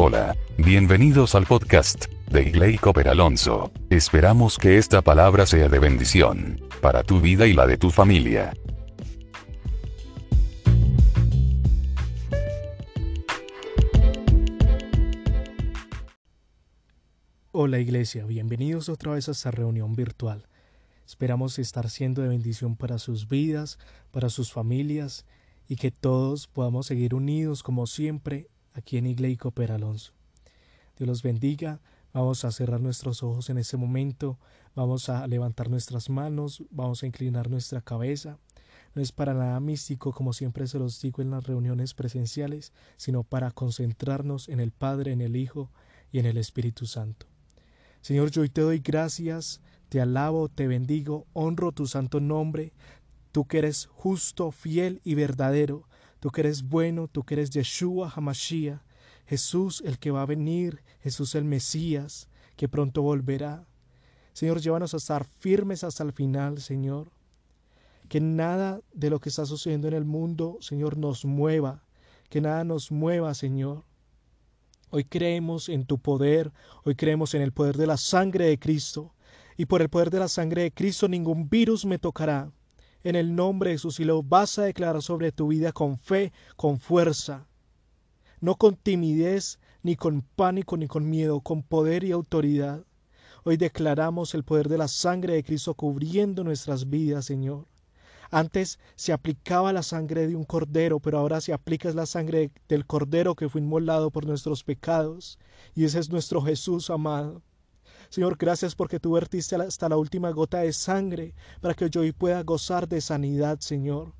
Hola, 0.00 0.36
bienvenidos 0.56 1.34
al 1.34 1.44
podcast 1.44 2.04
de 2.30 2.44
Igley 2.44 2.78
Cooper 2.78 3.08
Alonso. 3.08 3.72
Esperamos 3.90 4.56
que 4.56 4.78
esta 4.78 5.02
palabra 5.02 5.44
sea 5.44 5.68
de 5.68 5.80
bendición 5.80 6.60
para 6.80 7.02
tu 7.02 7.20
vida 7.20 7.48
y 7.48 7.52
la 7.52 7.66
de 7.66 7.78
tu 7.78 7.90
familia. 7.90 8.52
Hola 17.50 17.80
iglesia, 17.80 18.24
bienvenidos 18.24 18.88
otra 18.88 19.14
vez 19.14 19.28
a 19.28 19.32
esta 19.32 19.50
reunión 19.50 19.96
virtual. 19.96 20.46
Esperamos 21.08 21.58
estar 21.58 21.90
siendo 21.90 22.22
de 22.22 22.28
bendición 22.28 22.76
para 22.76 23.00
sus 23.00 23.28
vidas, 23.28 23.80
para 24.12 24.30
sus 24.30 24.52
familias 24.52 25.26
y 25.66 25.74
que 25.74 25.90
todos 25.90 26.46
podamos 26.46 26.86
seguir 26.86 27.16
unidos 27.16 27.64
como 27.64 27.88
siempre 27.88 28.46
aquí 28.74 28.98
en 28.98 29.06
Iglesia 29.06 29.38
Cooper 29.38 29.72
Alonso. 29.72 30.12
Dios 30.96 31.08
los 31.08 31.22
bendiga. 31.22 31.80
Vamos 32.12 32.44
a 32.44 32.52
cerrar 32.52 32.80
nuestros 32.80 33.22
ojos 33.22 33.50
en 33.50 33.58
este 33.58 33.76
momento. 33.76 34.38
Vamos 34.74 35.08
a 35.08 35.26
levantar 35.26 35.70
nuestras 35.70 36.10
manos. 36.10 36.62
Vamos 36.70 37.02
a 37.02 37.06
inclinar 37.06 37.50
nuestra 37.50 37.80
cabeza. 37.80 38.38
No 38.94 39.02
es 39.02 39.12
para 39.12 39.34
nada 39.34 39.60
místico, 39.60 40.12
como 40.12 40.32
siempre 40.32 40.66
se 40.66 40.78
los 40.78 41.00
digo 41.00 41.22
en 41.22 41.30
las 41.30 41.46
reuniones 41.46 41.94
presenciales, 41.94 42.72
sino 42.96 43.22
para 43.22 43.50
concentrarnos 43.50 44.48
en 44.48 44.60
el 44.60 44.72
Padre, 44.72 45.12
en 45.12 45.20
el 45.20 45.36
Hijo 45.36 45.70
y 46.10 46.18
en 46.18 46.26
el 46.26 46.36
Espíritu 46.36 46.86
Santo. 46.86 47.26
Señor, 48.00 48.30
yo 48.30 48.42
hoy 48.42 48.48
te 48.48 48.60
doy 48.60 48.78
gracias, 48.78 49.60
te 49.88 50.00
alabo, 50.00 50.48
te 50.48 50.66
bendigo, 50.66 51.26
honro 51.32 51.72
tu 51.72 51.86
santo 51.86 52.20
nombre, 52.20 52.72
tú 53.32 53.46
que 53.46 53.58
eres 53.58 53.86
justo, 53.86 54.50
fiel 54.50 55.00
y 55.04 55.14
verdadero, 55.14 55.87
Tú 56.20 56.30
que 56.30 56.40
eres 56.40 56.62
bueno, 56.62 57.08
tú 57.08 57.22
que 57.24 57.34
eres 57.34 57.50
Yeshua 57.50 58.12
Hamashiach, 58.14 58.80
Jesús 59.26 59.82
el 59.84 59.98
que 59.98 60.10
va 60.10 60.22
a 60.22 60.26
venir, 60.26 60.82
Jesús 61.00 61.34
el 61.34 61.44
Mesías, 61.44 62.28
que 62.56 62.68
pronto 62.68 63.02
volverá. 63.02 63.66
Señor, 64.32 64.60
llévanos 64.60 64.94
a 64.94 64.96
estar 64.96 65.26
firmes 65.38 65.84
hasta 65.84 66.02
el 66.02 66.12
final, 66.12 66.60
Señor. 66.60 67.10
Que 68.08 68.20
nada 68.20 68.80
de 68.94 69.10
lo 69.10 69.20
que 69.20 69.28
está 69.28 69.44
sucediendo 69.44 69.86
en 69.86 69.94
el 69.94 70.04
mundo, 70.04 70.56
Señor, 70.60 70.96
nos 70.96 71.24
mueva. 71.24 71.84
Que 72.30 72.40
nada 72.40 72.64
nos 72.64 72.90
mueva, 72.90 73.34
Señor. 73.34 73.84
Hoy 74.90 75.04
creemos 75.04 75.68
en 75.68 75.84
tu 75.84 75.98
poder, 75.98 76.50
hoy 76.84 76.94
creemos 76.94 77.34
en 77.34 77.42
el 77.42 77.52
poder 77.52 77.76
de 77.76 77.86
la 77.86 77.98
sangre 77.98 78.46
de 78.46 78.58
Cristo. 78.58 79.14
Y 79.56 79.66
por 79.66 79.82
el 79.82 79.90
poder 79.90 80.10
de 80.10 80.20
la 80.20 80.28
sangre 80.28 80.62
de 80.62 80.72
Cristo 80.72 81.08
ningún 81.08 81.50
virus 81.50 81.84
me 81.84 81.98
tocará 81.98 82.50
en 83.08 83.16
el 83.16 83.34
nombre 83.34 83.70
de 83.70 83.76
Jesús 83.76 84.00
y 84.00 84.04
lo 84.04 84.22
vas 84.22 84.58
a 84.58 84.64
declarar 84.64 85.00
sobre 85.00 85.32
tu 85.32 85.48
vida 85.48 85.72
con 85.72 85.96
fe, 85.96 86.30
con 86.56 86.78
fuerza, 86.78 87.46
no 88.38 88.56
con 88.56 88.76
timidez, 88.76 89.58
ni 89.82 89.96
con 89.96 90.20
pánico, 90.20 90.76
ni 90.76 90.88
con 90.88 91.08
miedo, 91.08 91.40
con 91.40 91.62
poder 91.62 92.04
y 92.04 92.12
autoridad. 92.12 92.84
Hoy 93.44 93.56
declaramos 93.56 94.34
el 94.34 94.44
poder 94.44 94.68
de 94.68 94.76
la 94.76 94.88
sangre 94.88 95.32
de 95.32 95.42
Cristo 95.42 95.72
cubriendo 95.72 96.44
nuestras 96.44 96.90
vidas, 96.90 97.24
Señor. 97.24 97.66
Antes 98.30 98.78
se 98.94 99.14
aplicaba 99.14 99.72
la 99.72 99.82
sangre 99.82 100.26
de 100.26 100.36
un 100.36 100.44
cordero, 100.44 101.00
pero 101.00 101.18
ahora 101.18 101.40
se 101.40 101.54
aplica 101.54 101.90
la 101.92 102.04
sangre 102.04 102.50
del 102.68 102.84
cordero 102.84 103.34
que 103.34 103.48
fue 103.48 103.62
inmolado 103.62 104.10
por 104.10 104.26
nuestros 104.26 104.64
pecados. 104.64 105.38
Y 105.74 105.84
ese 105.84 105.98
es 105.98 106.10
nuestro 106.10 106.42
Jesús 106.42 106.90
amado. 106.90 107.42
Señor, 108.10 108.36
gracias 108.38 108.74
porque 108.74 108.98
tú 108.98 109.12
vertiste 109.12 109.56
hasta 109.56 109.88
la 109.88 109.98
última 109.98 110.30
gota 110.30 110.60
de 110.60 110.72
sangre 110.72 111.34
para 111.60 111.74
que 111.74 111.90
yo 111.90 112.00
hoy 112.00 112.12
pueda 112.12 112.42
gozar 112.42 112.88
de 112.88 113.00
sanidad, 113.02 113.60
Señor. 113.60 114.14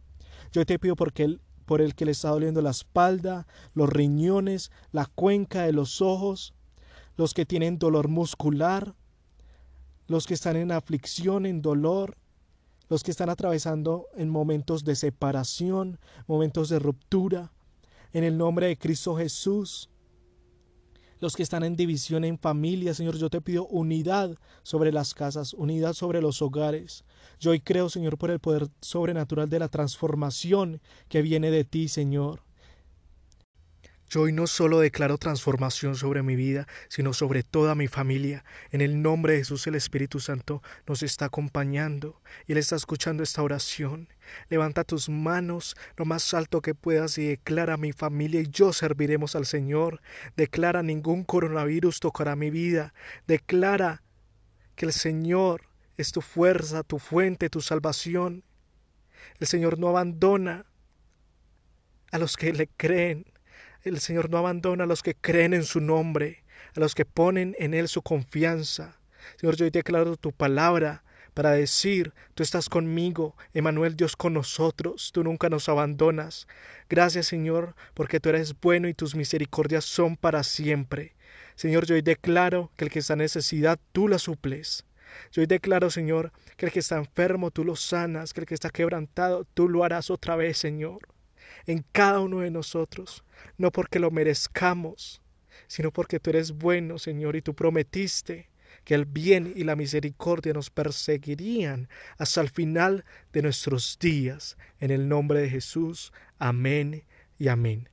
Yo 0.53 0.65
te 0.67 0.79
pido 0.79 0.95
porque 0.95 1.25
el, 1.25 1.41
por 1.65 1.81
el 1.81 1.95
que 1.95 2.05
le 2.05 2.13
está 2.13 2.29
doliendo 2.29 2.61
la 2.61 2.71
espalda, 2.71 3.47
los 3.73 3.89
riñones, 3.89 4.71
la 4.93 5.07
cuenca 5.07 5.63
de 5.63 5.73
los 5.73 6.03
ojos, 6.03 6.55
los 7.17 7.33
que 7.33 7.47
tienen 7.47 7.79
dolor 7.79 8.09
muscular, 8.09 8.95
los 10.07 10.27
que 10.27 10.35
están 10.35 10.57
en 10.57 10.71
aflicción, 10.71 11.47
en 11.47 11.63
dolor, 11.63 12.17
los 12.91 13.03
que 13.03 13.11
están 13.11 13.31
atravesando 13.31 14.07
en 14.17 14.29
momentos 14.29 14.85
de 14.85 14.97
separación, 14.97 15.99
momentos 16.27 16.69
de 16.69 16.79
ruptura. 16.79 17.53
En 18.13 18.25
el 18.25 18.39
nombre 18.39 18.69
de 18.69 18.79
Cristo 18.79 19.17
Jesús, 19.17 19.91
los 21.21 21.37
que 21.37 21.43
están 21.43 21.65
en 21.65 21.77
división 21.77 22.25
en 22.25 22.39
familia, 22.39 22.95
Señor, 22.95 23.17
yo 23.17 23.31
te 23.31 23.41
pido 23.41 23.67
unidad 23.67 24.37
sobre 24.63 24.93
las 24.93 25.15
casas, 25.15 25.55
unidad 25.55 25.93
sobre 25.93 26.21
los 26.21 26.43
hogares. 26.43 27.05
Yo 27.41 27.51
hoy 27.51 27.61
creo, 27.61 27.89
Señor, 27.89 28.19
por 28.19 28.31
el 28.31 28.39
poder 28.39 28.69
sobrenatural 28.81 29.49
de 29.49 29.59
la 29.59 29.69
transformación 29.69 30.81
que 31.09 31.23
viene 31.23 31.51
de 31.51 31.65
ti, 31.65 31.89
Señor. 31.89 32.48
Yo 34.11 34.23
hoy 34.23 34.33
no 34.33 34.47
solo 34.47 34.81
declaro 34.81 35.19
transformación 35.19 35.95
sobre 35.95 36.23
mi 36.23 36.35
vida, 36.35 36.67
sino 36.89 37.13
sobre 37.13 37.43
toda 37.43 37.75
mi 37.75 37.89
familia. 37.89 38.43
En 38.71 38.81
el 38.81 39.03
nombre 39.03 39.35
de 39.35 39.41
Jesús 39.41 39.67
el 39.67 39.75
Espíritu 39.75 40.19
Santo 40.19 40.63
nos 40.87 41.03
está 41.03 41.27
acompañando 41.27 42.23
y 42.47 42.53
Él 42.53 42.59
está 42.59 42.77
escuchando 42.77 43.23
esta 43.23 43.43
oración. 43.43 44.09
Levanta 44.49 44.85
tus 44.85 45.11
manos 45.11 45.77
lo 45.99 46.07
más 46.07 46.33
alto 46.33 46.63
que 46.63 46.75
puedas 46.75 47.19
y 47.19 47.27
declara 47.27 47.77
mi 47.77 47.93
familia 47.93 48.41
y 48.41 48.49
yo 48.49 48.73
serviremos 48.73 49.37
al 49.37 49.45
Señor. 49.45 50.01
Declara 50.37 50.83
ningún 50.83 51.23
coronavirus 51.25 52.01
tocará 52.01 52.35
mi 52.35 52.49
vida. 52.49 52.95
Declara 53.27 54.03
que 54.75 54.87
el 54.87 54.95
Señor 54.95 55.69
es 55.99 56.13
tu 56.13 56.23
fuerza, 56.23 56.83
tu 56.83 56.99
fuente, 56.99 57.51
tu 57.51 57.61
salvación. 57.61 58.43
El 59.39 59.47
Señor 59.47 59.79
no 59.79 59.89
abandona 59.89 60.65
a 62.11 62.17
los 62.17 62.39
que 62.39 62.55
le 62.55 62.69
creen 62.69 63.27
el 63.85 64.01
Señor 64.01 64.31
no 64.31 64.39
abandona 64.39 64.85
a 64.85 64.87
los 64.87 65.03
que 65.03 65.15
creen 65.15 65.55
en 65.55 65.65
su 65.65 65.81
nombre, 65.81 66.45
a 66.75 66.81
los 66.81 66.95
que 66.95 67.05
ponen 67.05 67.55
en 67.59 67.75
Él 67.75 67.89
su 67.89 68.03
confianza. 68.03 68.99
Señor, 69.37 69.57
yo 69.57 69.65
hoy 69.65 69.71
declaro 69.71 70.17
tu 70.17 70.33
palabra 70.33 71.05
para 71.35 71.53
decir, 71.53 72.13
tú 72.35 72.43
estás 72.43 72.69
conmigo, 72.69 73.37
Emanuel 73.55 73.97
Dios 73.97 74.17
con 74.17 74.35
nosotros, 74.35 75.13
tú 75.13 75.23
nunca 75.23 75.49
nos 75.49 75.69
abandonas. 75.69 76.49
Gracias, 76.89 77.27
Señor, 77.27 77.77
porque 77.95 78.19
tú 78.19 78.31
eres 78.31 78.59
bueno 78.61 78.89
y 78.89 78.95
tus 78.95 79.15
misericordias 79.15 79.85
son 79.85 80.17
para 80.17 80.43
siempre. 80.43 81.15
Señor, 81.55 81.87
yo 81.87 81.95
hoy 81.95 82.03
declaro 82.03 82.73
que 82.77 82.85
el 82.85 82.91
que 82.91 82.99
está 82.99 83.13
en 83.13 83.21
necesidad, 83.21 83.79
tú 83.93 84.09
la 84.09 84.19
suples. 84.19 84.85
Yo 85.31 85.43
hoy 85.43 85.47
declaro, 85.47 85.91
Señor, 85.91 86.33
que 86.57 86.67
el 86.67 86.73
que 86.73 86.81
está 86.81 86.97
enfermo, 86.97 87.51
tú 87.51 87.65
lo 87.65 87.77
sanas, 87.77 88.33
que 88.33 88.41
el 88.41 88.47
que 88.47 88.55
está 88.55 88.71
quebrantado, 88.71 89.45
tú 89.55 89.69
lo 89.69 89.85
harás 89.85 90.11
otra 90.11 90.35
vez, 90.35 90.59
Señor 90.59 91.01
en 91.67 91.85
cada 91.93 92.21
uno 92.21 92.41
de 92.41 92.51
nosotros, 92.51 93.25
no 93.57 93.71
porque 93.71 93.99
lo 93.99 94.11
merezcamos, 94.11 95.23
sino 95.67 95.93
porque 95.93 96.21
tú 96.21 96.31
eres 96.31 96.53
bueno, 96.53 96.99
Señor, 96.99 97.37
y 97.37 97.43
tú 97.43 97.55
prometiste 97.55 98.49
que 98.85 98.95
el 98.95 99.05
bien 99.05 99.53
y 99.55 99.65
la 99.65 99.77
misericordia 99.77 100.53
nos 100.53 100.71
perseguirían 100.71 101.89
hasta 102.17 102.41
el 102.41 102.49
final 102.49 103.05
de 103.33 103.43
nuestros 103.43 103.99
días. 103.99 104.57
En 104.81 104.91
el 104.91 105.09
nombre 105.09 105.41
de 105.41 105.51
Jesús, 105.51 106.13
amén 106.39 107.05
y 107.39 107.49
amén. 107.49 107.91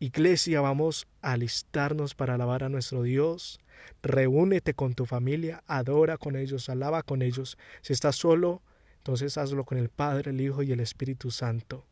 Iglesia, 0.00 0.60
vamos 0.60 1.06
a 1.20 1.32
alistarnos 1.32 2.14
para 2.14 2.34
alabar 2.34 2.64
a 2.64 2.68
nuestro 2.68 3.04
Dios. 3.04 3.60
Reúnete 4.02 4.74
con 4.74 4.94
tu 4.94 5.06
familia, 5.06 5.62
adora 5.68 6.18
con 6.18 6.34
ellos, 6.34 6.68
alaba 6.68 7.04
con 7.04 7.22
ellos. 7.22 7.56
Si 7.82 7.92
estás 7.92 8.16
solo, 8.16 8.62
entonces 8.96 9.38
hazlo 9.38 9.64
con 9.64 9.78
el 9.78 9.88
Padre, 9.88 10.32
el 10.32 10.40
Hijo 10.40 10.64
y 10.64 10.72
el 10.72 10.80
Espíritu 10.80 11.30
Santo 11.30 11.86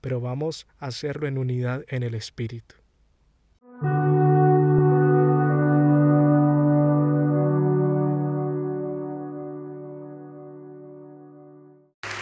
pero 0.00 0.20
vamos 0.20 0.66
a 0.78 0.86
hacerlo 0.86 1.26
en 1.26 1.38
unidad 1.38 1.84
en 1.88 2.02
el 2.02 2.14
Espíritu. 2.14 2.74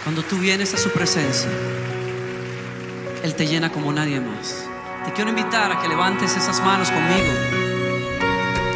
Cuando 0.04 0.22
tú 0.22 0.38
vienes 0.38 0.72
a 0.72 0.76
su 0.76 0.90
presencia, 0.90 1.50
Él 3.24 3.34
te 3.34 3.46
llena 3.46 3.72
como 3.72 3.92
nadie 3.92 4.20
más. 4.20 4.64
Te 5.04 5.12
quiero 5.12 5.30
invitar 5.30 5.72
a 5.72 5.82
que 5.82 5.88
levantes 5.88 6.36
esas 6.36 6.60
manos 6.60 6.90
conmigo, 6.90 7.32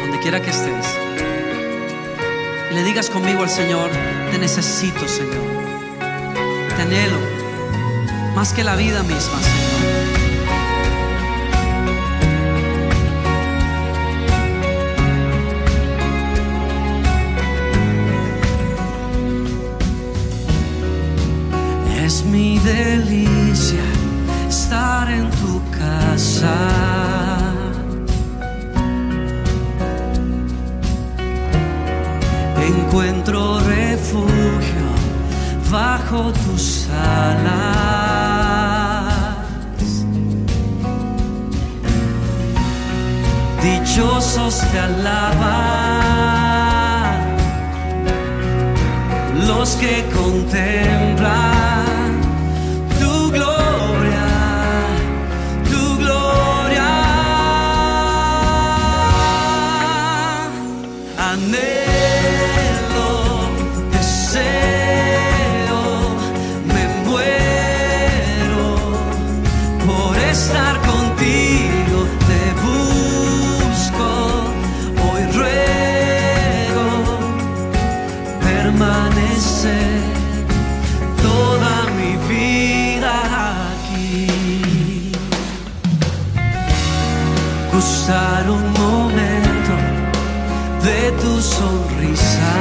donde 0.01 0.19
quiera 0.19 0.41
que 0.41 0.49
estés. 0.49 0.85
Y 2.69 2.73
le 2.73 2.83
digas 2.83 3.09
conmigo 3.09 3.43
al 3.43 3.49
Señor, 3.49 3.89
te 4.31 4.37
necesito, 4.37 5.07
Señor. 5.07 5.47
Te 6.75 6.81
anhelo 6.81 7.40
más 8.35 8.53
que 8.53 8.63
la 8.63 8.75
vida 8.75 9.03
misma, 9.03 9.39
Señor. 9.41 10.01
Es 22.03 22.25
mi 22.25 22.59
delicia 22.59 23.83
estar 24.49 25.09
en 25.09 25.29
tu 25.31 25.61
casa. 25.71 26.55
Encuentro 32.61 33.59
refugio 33.59 34.80
bajo 35.71 36.31
tus 36.33 36.87
alas. 36.89 37.71
Dichosos 43.63 44.59
te 44.71 44.79
alaban 44.79 45.61
los 49.47 49.69
que 49.75 50.05
contemplan. 50.13 51.80
un 88.49 88.73
momento 88.73 89.75
de 90.83 91.11
tu 91.21 91.41
sonrisa. 91.41 92.53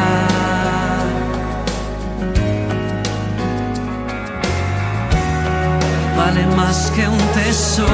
Vale 6.16 6.46
más 6.56 6.92
que 6.94 7.08
un 7.08 7.18
tesoro, 7.34 7.88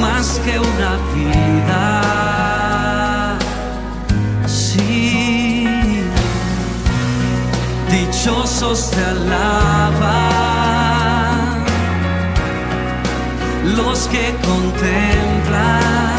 más 0.00 0.40
que 0.44 0.58
una 0.58 0.98
vida. 1.14 1.84
Sí, 4.46 5.66
dichosos 7.90 8.90
te 8.90 9.04
alaban 9.04 10.40
los 13.76 13.98
que 14.08 14.34
contemplan. 14.44 16.09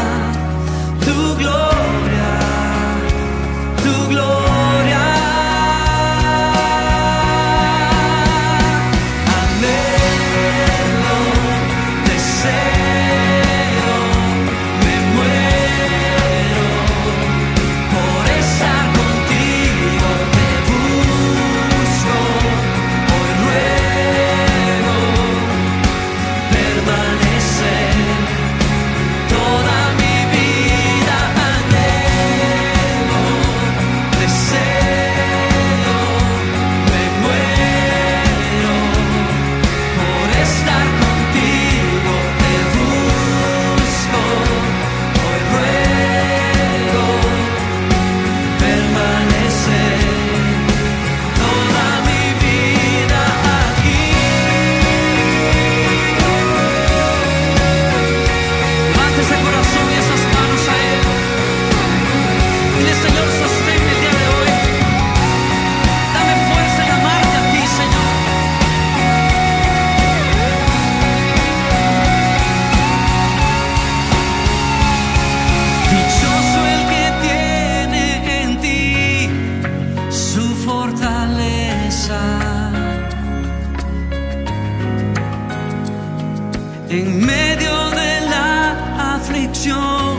en 86.92 87.24
medio 87.24 87.90
de 87.90 88.20
la 88.28 89.14
aflicción, 89.14 90.18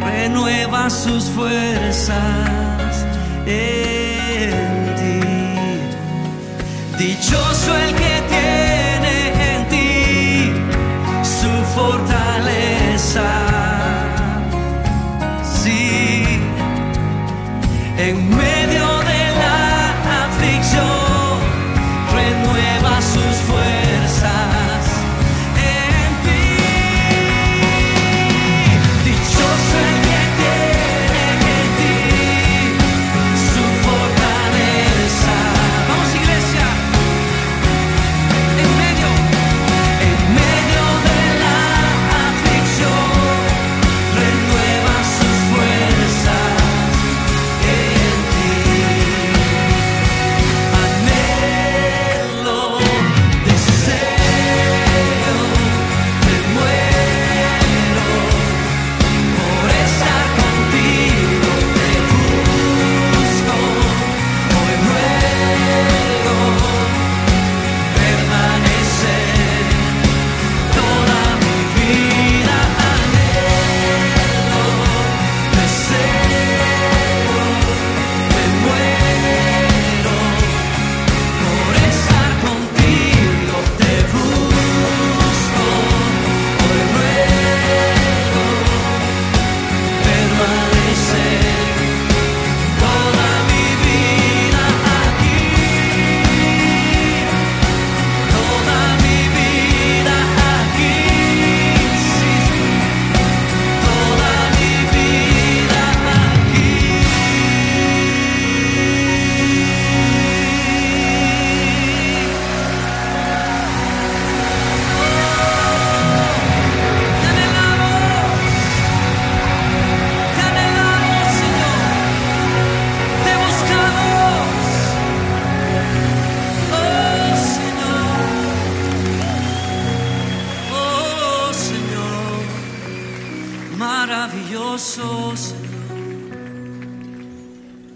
renueva 0.00 0.90
sus 0.90 1.24
fuerzas 1.26 3.06
en 3.46 4.50
ti. 4.98 5.20
Dichoso 6.98 7.76
el 7.76 7.94
que 7.94 8.22
tiene. 8.28 8.73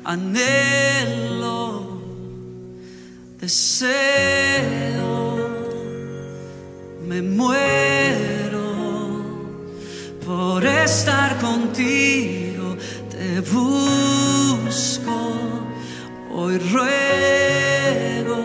Anhelo, 0.09 2.01
deseo, 3.39 3.99
me 7.07 7.21
muero 7.21 8.71
por 10.25 10.65
estar 10.65 11.37
contigo. 11.39 12.79
Te 13.11 13.43
busco, 13.43 15.19
hoy 16.33 16.57
ruego 16.73 18.41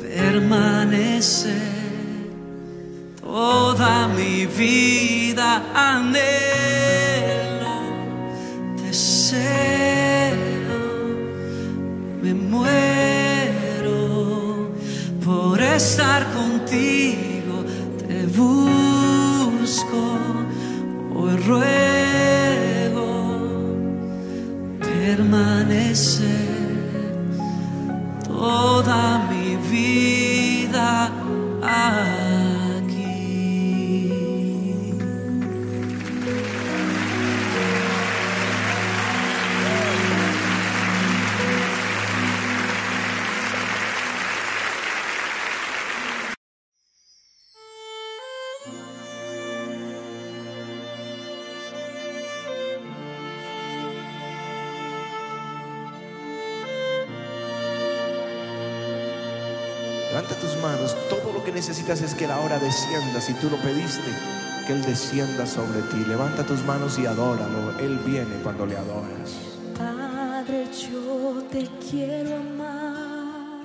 permanecer 0.00 1.52
toda 3.20 4.08
mi 4.08 4.44
vida 4.46 5.62
anhelo, 5.72 6.33
estar 15.76 16.24
contigo, 16.32 17.64
te 18.06 18.26
busco, 18.26 20.18
hoy 21.16 21.36
ruego 21.38 21.93
Levanta 60.14 60.36
tus 60.36 60.56
manos. 60.62 60.94
Todo 61.10 61.32
lo 61.32 61.42
que 61.42 61.50
necesitas 61.50 62.00
es 62.00 62.14
que 62.14 62.28
la 62.28 62.38
hora 62.38 62.60
descienda. 62.60 63.20
Si 63.20 63.34
tú 63.34 63.50
lo 63.50 63.56
pediste, 63.56 64.12
que 64.64 64.72
Él 64.72 64.82
descienda 64.82 65.44
sobre 65.44 65.82
ti. 65.90 66.04
Levanta 66.06 66.46
tus 66.46 66.64
manos 66.64 67.00
y 67.00 67.06
adóralo. 67.06 67.76
Él 67.80 67.98
viene 68.06 68.36
cuando 68.44 68.64
le 68.64 68.76
adoras. 68.76 69.34
Padre, 69.76 70.68
yo 70.70 71.42
te 71.50 71.68
quiero 71.90 72.36
amar 72.36 73.62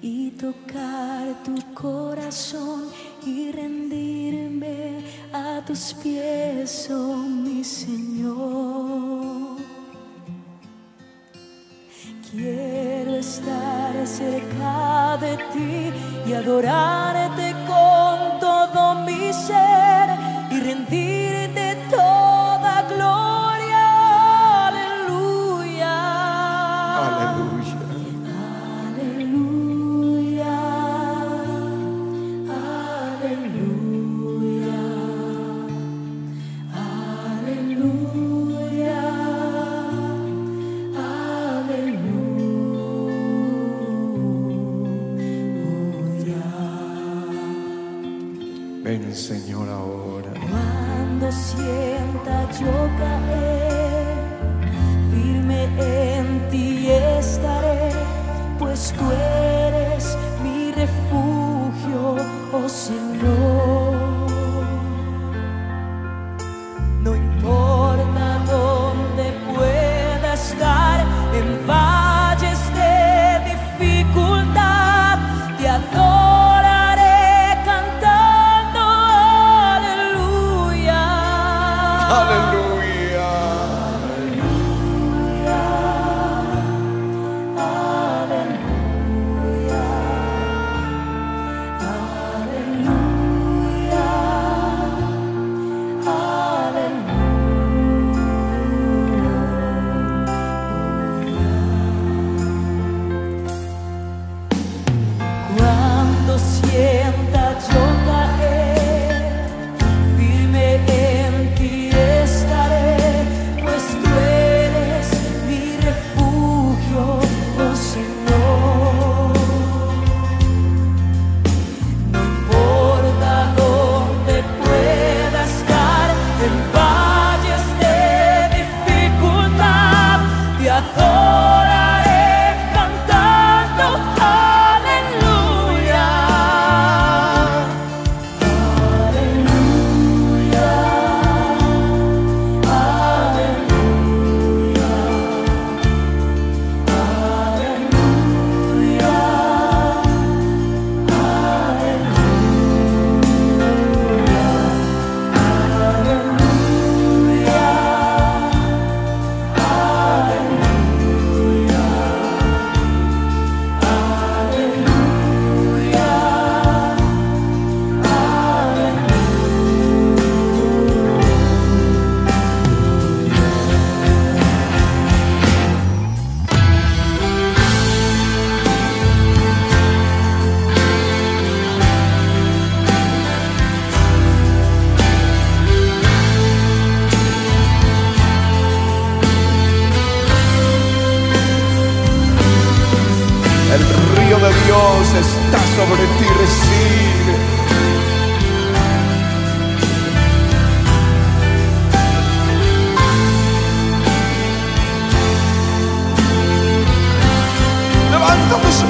y 0.00 0.30
tocar 0.30 1.42
tu 1.44 1.74
corazón 1.74 2.84
y 3.26 3.52
rendirme 3.52 5.04
a 5.34 5.62
tus 5.66 5.92
pies, 6.02 6.88
oh 6.90 7.14
mi 7.14 7.62
Señor. 7.62 8.83
Adorarte 16.34 17.54
con 17.66 18.40
todo 18.40 18.94
mi 19.06 19.32
ser 19.32 20.08
y 20.50 20.60
rendirte 20.60 21.23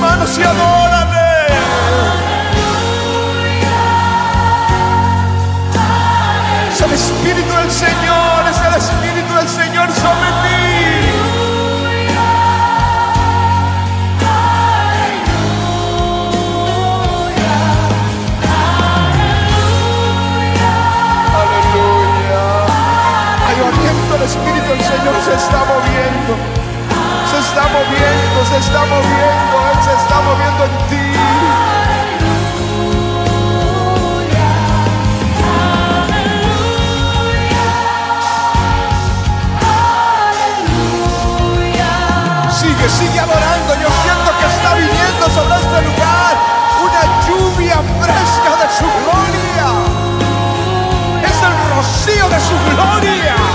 manos 0.04 0.38
y 0.38 0.42
adórale. 0.42 1.46
Es 6.72 6.80
el 6.80 6.92
Espíritu 6.92 7.52
del 7.54 7.70
Señor, 7.70 8.38
es 8.50 8.58
el 8.68 8.74
Espíritu 8.74 9.34
del 9.34 9.48
Señor 9.48 9.88
sobre 9.92 10.28
ti. 10.42 10.64
Espíritu 24.24 24.68
del 24.70 24.80
Señor 24.80 25.14
se 25.22 25.34
está 25.34 25.64
moviendo 25.66 26.53
moviendo, 27.74 28.38
se 28.46 28.58
está 28.58 28.80
moviendo, 28.86 29.54
Él 29.70 29.78
se 29.82 29.92
está 30.02 30.16
moviendo 30.20 30.64
en 30.64 30.74
ti. 30.88 31.08
Aleluya, 34.04 34.46
aleluya, 37.08 37.50
aleluya. 41.50 41.90
Sigue, 42.50 42.86
sigue 42.88 43.20
adorando, 43.20 43.70
yo 43.82 43.90
siento 44.04 44.30
que 44.38 44.46
está 44.54 44.70
viniendo 44.74 45.24
sobre 45.34 45.56
este 45.56 45.78
lugar 45.88 46.32
una 46.86 47.02
lluvia 47.26 47.78
fresca 48.00 48.50
de 48.60 48.66
su 48.78 48.86
gloria. 49.02 49.68
Es 51.28 51.38
el 51.48 51.54
rocío 51.74 52.26
de 52.28 52.40
su 52.40 52.56
gloria. 52.70 53.53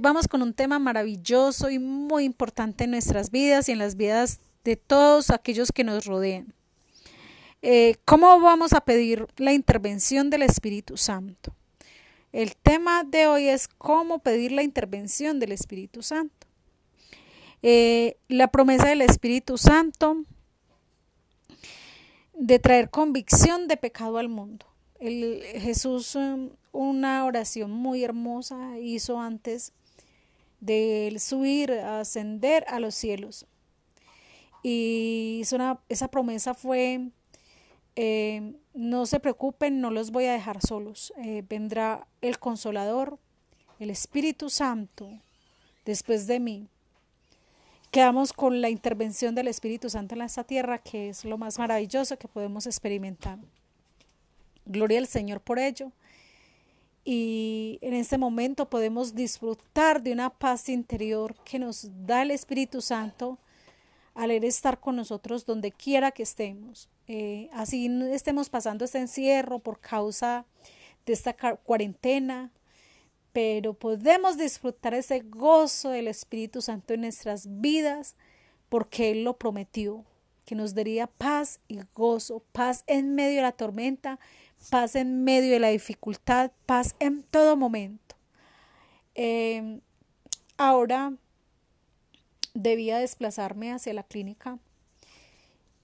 vamos 0.00 0.28
con 0.28 0.42
un 0.42 0.54
tema 0.54 0.78
maravilloso 0.78 1.70
y 1.70 1.78
muy 1.78 2.24
importante 2.24 2.84
en 2.84 2.92
nuestras 2.92 3.30
vidas 3.30 3.68
y 3.68 3.72
en 3.72 3.78
las 3.78 3.96
vidas 3.96 4.40
de 4.64 4.76
todos 4.76 5.30
aquellos 5.30 5.72
que 5.72 5.84
nos 5.84 6.06
rodean. 6.06 6.54
Eh, 7.62 7.96
¿Cómo 8.06 8.40
vamos 8.40 8.72
a 8.72 8.80
pedir 8.80 9.26
la 9.36 9.52
intervención 9.52 10.30
del 10.30 10.42
Espíritu 10.42 10.96
Santo? 10.96 11.54
El 12.32 12.56
tema 12.56 13.04
de 13.04 13.26
hoy 13.26 13.48
es 13.48 13.68
cómo 13.68 14.20
pedir 14.20 14.52
la 14.52 14.62
intervención 14.62 15.38
del 15.38 15.52
Espíritu 15.52 16.02
Santo. 16.02 16.46
Eh, 17.62 18.16
la 18.28 18.48
promesa 18.48 18.88
del 18.88 19.02
Espíritu 19.02 19.58
Santo 19.58 20.24
de 22.34 22.58
traer 22.58 22.88
convicción 22.88 23.68
de 23.68 23.76
pecado 23.76 24.16
al 24.16 24.30
mundo. 24.30 24.64
El, 24.98 25.42
Jesús, 25.56 26.14
um, 26.14 26.50
una 26.72 27.26
oración 27.26 27.70
muy 27.70 28.02
hermosa, 28.02 28.78
hizo 28.78 29.20
antes 29.20 29.74
del 30.60 31.18
subir, 31.20 31.72
ascender 31.72 32.64
a 32.68 32.80
los 32.80 32.94
cielos. 32.94 33.46
Y 34.62 35.42
una, 35.52 35.80
esa 35.88 36.08
promesa 36.08 36.54
fue, 36.54 37.08
eh, 37.96 38.54
no 38.74 39.06
se 39.06 39.20
preocupen, 39.20 39.80
no 39.80 39.90
los 39.90 40.10
voy 40.10 40.26
a 40.26 40.32
dejar 40.32 40.60
solos. 40.60 41.12
Eh, 41.16 41.42
vendrá 41.48 42.06
el 42.20 42.38
consolador, 42.38 43.18
el 43.78 43.90
Espíritu 43.90 44.50
Santo, 44.50 45.08
después 45.84 46.26
de 46.26 46.40
mí. 46.40 46.68
Quedamos 47.90 48.32
con 48.32 48.60
la 48.60 48.68
intervención 48.68 49.34
del 49.34 49.48
Espíritu 49.48 49.90
Santo 49.90 50.14
en 50.14 50.22
esta 50.22 50.44
tierra, 50.44 50.78
que 50.78 51.08
es 51.08 51.24
lo 51.24 51.38
más 51.38 51.58
maravilloso 51.58 52.18
que 52.18 52.28
podemos 52.28 52.66
experimentar. 52.66 53.38
Gloria 54.64 54.98
al 54.98 55.08
Señor 55.08 55.40
por 55.40 55.58
ello. 55.58 55.90
Y 57.04 57.78
en 57.80 57.94
este 57.94 58.18
momento 58.18 58.68
podemos 58.68 59.14
disfrutar 59.14 60.02
de 60.02 60.12
una 60.12 60.30
paz 60.30 60.68
interior 60.68 61.34
que 61.44 61.58
nos 61.58 61.88
da 62.06 62.22
el 62.22 62.30
Espíritu 62.30 62.80
Santo 62.80 63.38
al 64.14 64.30
estar 64.30 64.80
con 64.80 64.96
nosotros 64.96 65.46
donde 65.46 65.72
quiera 65.72 66.10
que 66.10 66.22
estemos. 66.22 66.88
Eh, 67.06 67.48
así 67.52 67.88
estemos 68.12 68.50
pasando 68.50 68.84
este 68.84 68.98
encierro 68.98 69.58
por 69.60 69.80
causa 69.80 70.44
de 71.06 71.12
esta 71.12 71.32
cuarentena, 71.32 72.50
pero 73.32 73.74
podemos 73.74 74.36
disfrutar 74.36 74.94
ese 74.94 75.20
gozo 75.20 75.90
del 75.90 76.08
Espíritu 76.08 76.60
Santo 76.60 76.94
en 76.94 77.02
nuestras 77.02 77.60
vidas 77.60 78.16
porque 78.68 79.10
Él 79.10 79.24
lo 79.24 79.38
prometió, 79.38 80.04
que 80.44 80.54
nos 80.54 80.74
daría 80.74 81.06
paz 81.06 81.60
y 81.68 81.80
gozo, 81.94 82.42
paz 82.52 82.84
en 82.86 83.14
medio 83.14 83.36
de 83.36 83.42
la 83.42 83.52
tormenta, 83.52 84.18
paz 84.68 84.94
en 84.96 85.24
medio 85.24 85.52
de 85.52 85.60
la 85.60 85.68
dificultad, 85.68 86.50
paz 86.66 86.94
en 86.98 87.22
todo 87.22 87.56
momento. 87.56 88.16
Em, 89.14 89.80
ahora 90.56 91.14
debía 92.54 92.98
desplazarme 92.98 93.72
hacia 93.72 93.94
la 93.94 94.02
clínica 94.02 94.58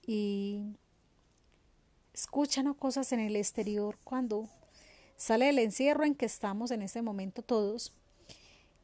y 0.06 0.62
escuchan 2.12 2.72
cosas 2.74 3.12
en 3.12 3.20
el 3.20 3.36
exterior 3.36 3.98
cuando 4.04 4.48
sale 5.16 5.48
el 5.48 5.58
encierro 5.58 6.04
en 6.04 6.14
que 6.14 6.26
estamos 6.26 6.70
en 6.70 6.82
ese 6.82 7.02
momento 7.02 7.42
todos 7.42 7.92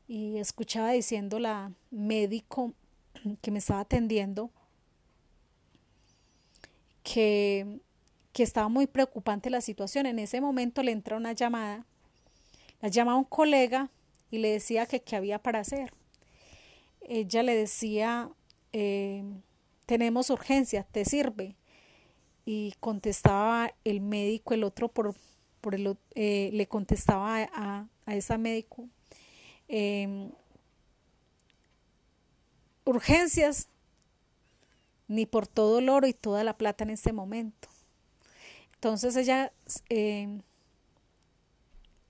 y 0.09 0.38
escuchaba 0.38 0.92
diciendo 0.92 1.38
la 1.38 1.72
médico 1.90 2.72
que 3.40 3.50
me 3.50 3.59
estaba 3.59 3.81
atendiendo 3.81 4.50
que, 7.02 7.81
que 8.33 8.42
estaba 8.42 8.68
muy 8.68 8.87
preocupante 8.87 9.51
la 9.51 9.61
situación. 9.61 10.07
En 10.07 10.18
ese 10.18 10.40
momento 10.40 10.83
le 10.83 10.92
entra 10.92 11.16
una 11.16 11.33
llamada, 11.33 11.87
la 12.81 12.88
llama 12.88 13.16
un 13.16 13.25
colega 13.25 13.90
y 14.31 14.38
le 14.38 14.53
decía 14.53 14.87
que 14.87 15.03
qué 15.03 15.16
había 15.16 15.38
para 15.40 15.61
hacer. 15.61 15.92
Ella 17.01 17.42
le 17.42 17.55
decía, 17.55 18.31
eh, 18.73 19.23
tenemos 19.87 20.31
urgencia, 20.31 20.85
¿te 20.85 21.05
sirve? 21.05 21.57
Y 22.45 22.75
contestaba 22.81 23.73
el 23.85 24.01
médico, 24.01 24.55
el 24.55 24.64
otro 24.64 24.88
por 24.88 25.14
por 25.62 25.77
el, 25.77 25.97
eh, 26.16 26.51
le 26.53 26.66
contestaba 26.66 27.49
a, 27.55 27.87
a 28.05 28.14
esa 28.16 28.37
médico, 28.37 28.88
em, 29.68 30.31
urgencias 32.85 33.68
ni 35.07 35.25
por 35.25 35.47
todo 35.47 35.79
el 35.79 35.88
oro 35.88 36.09
y 36.09 36.14
toda 36.14 36.42
la 36.42 36.59
plata 36.59 36.85
en 36.85 36.90
este 36.90 37.12
momento. 37.12 37.68
Entonces 38.83 39.14
ella 39.14 39.53
em, 39.90 40.42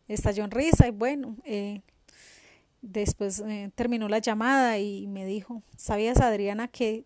estalló 0.09 0.43
en 0.43 0.51
risa 0.51 0.89
y 0.89 0.91
bueno, 0.91 1.37
eh, 1.45 1.83
después 2.81 3.41
eh, 3.41 3.71
terminó 3.75 4.09
la 4.09 4.21
llamada 4.21 4.79
y 4.79 5.07
me 5.07 5.27
dijo, 5.27 5.63
¿sabías 5.77 6.23
Adriana 6.23 6.69
que 6.69 7.05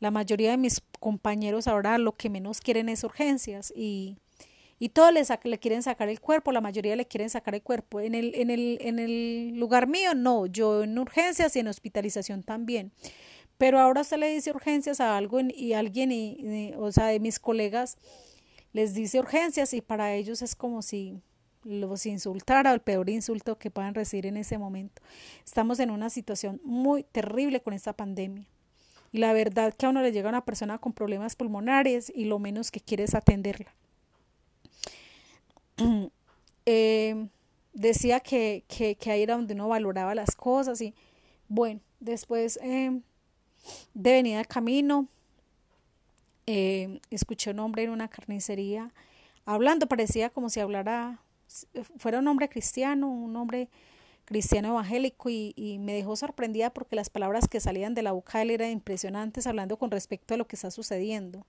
la 0.00 0.10
mayoría 0.10 0.52
de 0.52 0.56
mis 0.56 0.80
compañeros 1.00 1.68
ahora 1.68 1.98
lo 1.98 2.16
que 2.16 2.30
menos 2.30 2.62
quieren 2.62 2.88
es 2.88 3.04
urgencias 3.04 3.74
y 3.76 4.16
y 4.80 4.90
todos 4.90 5.12
le, 5.12 5.22
le 5.42 5.58
quieren 5.58 5.82
sacar 5.82 6.08
el 6.08 6.20
cuerpo, 6.20 6.52
la 6.52 6.60
mayoría 6.60 6.94
le 6.94 7.04
quieren 7.04 7.28
sacar 7.28 7.56
el 7.56 7.62
cuerpo. 7.62 7.98
En 8.00 8.14
el, 8.14 8.32
en 8.36 8.48
el, 8.48 8.78
en 8.80 9.00
el 9.00 9.58
lugar 9.58 9.88
mío, 9.88 10.14
no, 10.14 10.46
yo 10.46 10.84
en 10.84 10.96
urgencias 10.96 11.56
y 11.56 11.58
en 11.58 11.66
hospitalización 11.66 12.44
también. 12.44 12.92
Pero 13.58 13.80
ahora 13.80 14.02
usted 14.02 14.18
le 14.18 14.32
dice 14.32 14.52
urgencias 14.52 15.00
a 15.00 15.16
algo 15.16 15.40
y 15.40 15.72
alguien, 15.72 16.12
y, 16.12 16.74
o 16.78 16.92
sea, 16.92 17.06
de 17.06 17.18
mis 17.18 17.40
colegas, 17.40 17.98
les 18.72 18.94
dice 18.94 19.18
urgencias 19.18 19.72
y 19.74 19.80
para 19.80 20.14
ellos 20.14 20.42
es 20.42 20.54
como 20.54 20.82
si 20.82 21.20
los 21.64 22.06
insultara 22.06 22.70
o 22.70 22.74
el 22.74 22.80
peor 22.80 23.10
insulto 23.10 23.58
que 23.58 23.70
puedan 23.70 23.94
recibir 23.94 24.26
en 24.26 24.36
ese 24.36 24.58
momento. 24.58 25.02
Estamos 25.44 25.80
en 25.80 25.90
una 25.90 26.10
situación 26.10 26.60
muy 26.64 27.02
terrible 27.02 27.60
con 27.60 27.74
esta 27.74 27.92
pandemia. 27.92 28.46
Y 29.12 29.18
la 29.18 29.32
verdad 29.32 29.74
que 29.74 29.86
a 29.86 29.88
uno 29.88 30.02
le 30.02 30.12
llega 30.12 30.28
una 30.28 30.44
persona 30.44 30.78
con 30.78 30.92
problemas 30.92 31.34
pulmonares 31.34 32.12
y 32.14 32.24
lo 32.24 32.38
menos 32.38 32.70
que 32.70 32.80
quiere 32.80 33.04
es 33.04 33.14
atenderla. 33.14 33.72
Eh, 36.70 37.28
decía 37.72 38.20
que, 38.20 38.62
que, 38.68 39.10
ahí 39.10 39.22
era 39.22 39.36
donde 39.36 39.54
uno 39.54 39.68
valoraba 39.68 40.14
las 40.14 40.36
cosas 40.36 40.82
y 40.82 40.94
bueno, 41.48 41.80
después 41.98 42.58
eh, 42.62 43.00
de 43.94 44.12
venida 44.12 44.40
al 44.40 44.46
camino, 44.46 45.08
eh, 46.50 47.00
escuché 47.10 47.50
un 47.50 47.58
hombre 47.58 47.82
en 47.82 47.90
una 47.90 48.08
carnicería 48.08 48.90
hablando, 49.44 49.86
parecía 49.86 50.30
como 50.30 50.48
si 50.48 50.60
hablara, 50.60 51.20
fuera 51.98 52.20
un 52.20 52.26
hombre 52.26 52.48
cristiano, 52.48 53.06
un 53.06 53.36
hombre 53.36 53.68
cristiano 54.24 54.68
evangélico 54.68 55.28
y, 55.28 55.78
me 55.78 55.92
dejó 55.92 56.16
sorprendida 56.16 56.70
porque 56.70 56.96
las 56.96 57.10
palabras 57.10 57.48
que 57.48 57.60
salían 57.60 57.92
de 57.92 58.02
la 58.02 58.12
boca 58.12 58.38
de 58.38 58.44
él 58.44 58.50
eran 58.52 58.70
impresionantes 58.70 59.46
hablando 59.46 59.76
con 59.76 59.90
respecto 59.90 60.32
a 60.32 60.36
lo 60.38 60.46
que 60.46 60.56
está 60.56 60.70
sucediendo 60.70 61.44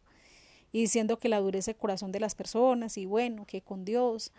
y 0.74 0.82
diciendo 0.82 1.18
que 1.18 1.30
la 1.30 1.40
dureza 1.40 1.72
el 1.72 1.78
corazón 1.78 2.12
de 2.12 2.20
las 2.20 2.36
personas 2.36 2.98
y 2.98 3.06
bueno, 3.06 3.46
que 3.46 3.62
con 3.62 3.86
Dios, 3.86 4.34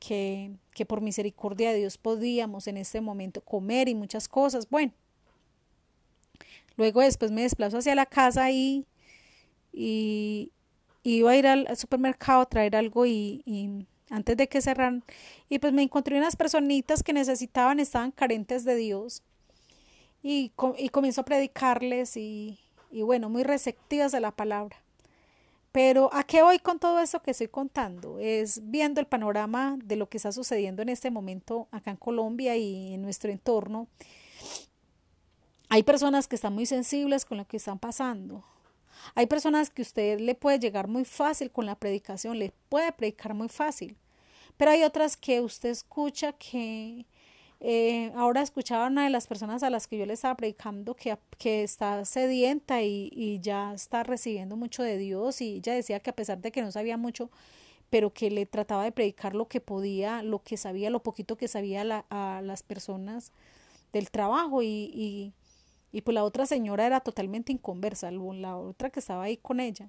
que, 0.00 0.50
que 0.74 0.84
por 0.84 1.00
misericordia 1.00 1.70
de 1.70 1.78
Dios 1.78 1.96
podíamos 1.96 2.66
en 2.66 2.76
este 2.76 3.00
momento 3.00 3.40
comer 3.40 3.88
y 3.88 3.94
muchas 3.94 4.26
cosas. 4.26 4.68
Bueno, 4.68 4.92
luego 6.76 7.02
después 7.02 7.30
me 7.30 7.42
desplazo 7.42 7.78
hacia 7.78 7.94
la 7.94 8.06
casa 8.06 8.50
y, 8.50 8.84
y, 9.72 10.52
iba 11.04 11.30
a 11.30 11.36
ir 11.36 11.46
al, 11.46 11.76
supermercado 11.76 12.42
a 12.42 12.46
traer 12.46 12.76
algo 12.76 13.06
y, 13.06 13.86
antes 14.10 14.36
de 14.36 14.46
que 14.46 14.60
cerraran 14.60 15.02
y 15.48 15.58
pues 15.58 15.72
me 15.72 15.82
encontré 15.82 16.18
unas 16.18 16.36
personitas 16.36 17.02
que 17.02 17.14
necesitaban, 17.14 17.80
estaban 17.80 18.10
carentes 18.10 18.64
de 18.64 18.76
Dios 18.76 19.22
y, 20.22 20.52
y 20.78 20.88
comienzo 20.90 21.22
a 21.22 21.24
predicarles 21.24 22.16
y, 22.16 22.58
bueno, 22.90 23.30
muy 23.30 23.42
receptivas 23.42 24.12
de 24.12 24.20
la 24.20 24.30
palabra. 24.30 24.76
Pero 25.72 26.10
¿a 26.12 26.24
qué 26.24 26.42
voy 26.42 26.58
con 26.58 26.78
todo 26.78 27.00
eso 27.00 27.22
que 27.22 27.30
estoy 27.30 27.48
contando? 27.48 28.18
Es 28.18 28.60
viendo 28.70 29.00
el 29.00 29.06
panorama 29.06 29.78
de 29.82 29.96
lo 29.96 30.06
que 30.06 30.18
está 30.18 30.30
sucediendo 30.30 30.82
en 30.82 30.90
este 30.90 31.10
momento 31.10 31.66
acá 31.70 31.90
en 31.90 31.96
Colombia 31.96 32.54
y 32.56 32.92
en 32.92 33.00
nuestro 33.00 33.32
entorno. 33.32 33.88
Hay 35.70 35.82
personas 35.82 36.28
que 36.28 36.36
están 36.36 36.52
muy 36.52 36.66
sensibles 36.66 37.24
con 37.24 37.38
lo 37.38 37.46
que 37.46 37.56
están 37.56 37.78
pasando. 37.78 38.44
Hay 39.14 39.26
personas 39.26 39.70
que 39.70 39.82
usted 39.82 40.20
le 40.20 40.34
puede 40.34 40.58
llegar 40.58 40.88
muy 40.88 41.04
fácil 41.04 41.50
con 41.50 41.66
la 41.66 41.74
predicación, 41.74 42.38
le 42.38 42.52
puede 42.68 42.92
predicar 42.92 43.34
muy 43.34 43.48
fácil. 43.48 43.96
Pero 44.56 44.70
hay 44.70 44.82
otras 44.82 45.16
que 45.16 45.40
usted 45.40 45.70
escucha 45.70 46.32
que 46.32 47.06
eh, 47.60 48.12
ahora 48.16 48.42
escuchaba 48.42 48.88
una 48.88 49.04
de 49.04 49.10
las 49.10 49.26
personas 49.26 49.62
a 49.62 49.70
las 49.70 49.86
que 49.86 49.96
yo 49.96 50.04
le 50.04 50.14
estaba 50.14 50.36
predicando 50.36 50.94
que, 50.94 51.16
que 51.38 51.62
está 51.62 52.04
sedienta 52.04 52.82
y, 52.82 53.08
y, 53.12 53.40
ya 53.40 53.72
está 53.72 54.02
recibiendo 54.02 54.56
mucho 54.56 54.82
de 54.82 54.98
Dios 54.98 55.40
y 55.40 55.56
ella 55.58 55.74
decía 55.74 56.00
que 56.00 56.10
a 56.10 56.16
pesar 56.16 56.38
de 56.40 56.50
que 56.50 56.60
no 56.60 56.72
sabía 56.72 56.96
mucho, 56.96 57.30
pero 57.88 58.12
que 58.12 58.30
le 58.30 58.46
trataba 58.46 58.84
de 58.84 58.90
predicar 58.90 59.34
lo 59.34 59.48
que 59.48 59.60
podía, 59.60 60.22
lo 60.22 60.42
que 60.42 60.56
sabía, 60.56 60.90
lo 60.90 61.02
poquito 61.02 61.36
que 61.36 61.46
sabía 61.46 62.04
a 62.10 62.40
las 62.42 62.62
personas 62.62 63.32
del 63.92 64.10
trabajo 64.10 64.62
y, 64.62 64.90
y, 64.94 65.32
y 65.92 66.00
pues 66.00 66.14
la 66.14 66.24
otra 66.24 66.46
señora 66.46 66.86
era 66.86 67.00
totalmente 67.00 67.52
inconversa, 67.52 68.10
la 68.10 68.56
otra 68.56 68.90
que 68.90 69.00
estaba 69.00 69.24
ahí 69.24 69.36
con 69.36 69.60
ella. 69.60 69.88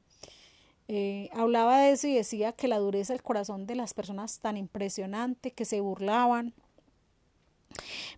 Eh, 0.89 1.29
hablaba 1.31 1.79
de 1.79 1.91
eso 1.91 2.07
y 2.07 2.13
decía 2.13 2.51
que 2.51 2.67
la 2.67 2.77
dureza 2.77 3.13
del 3.13 3.23
corazón 3.23 3.65
de 3.65 3.75
las 3.75 3.93
personas 3.93 4.39
tan 4.39 4.57
impresionante, 4.57 5.51
que 5.51 5.63
se 5.63 5.79
burlaban, 5.79 6.53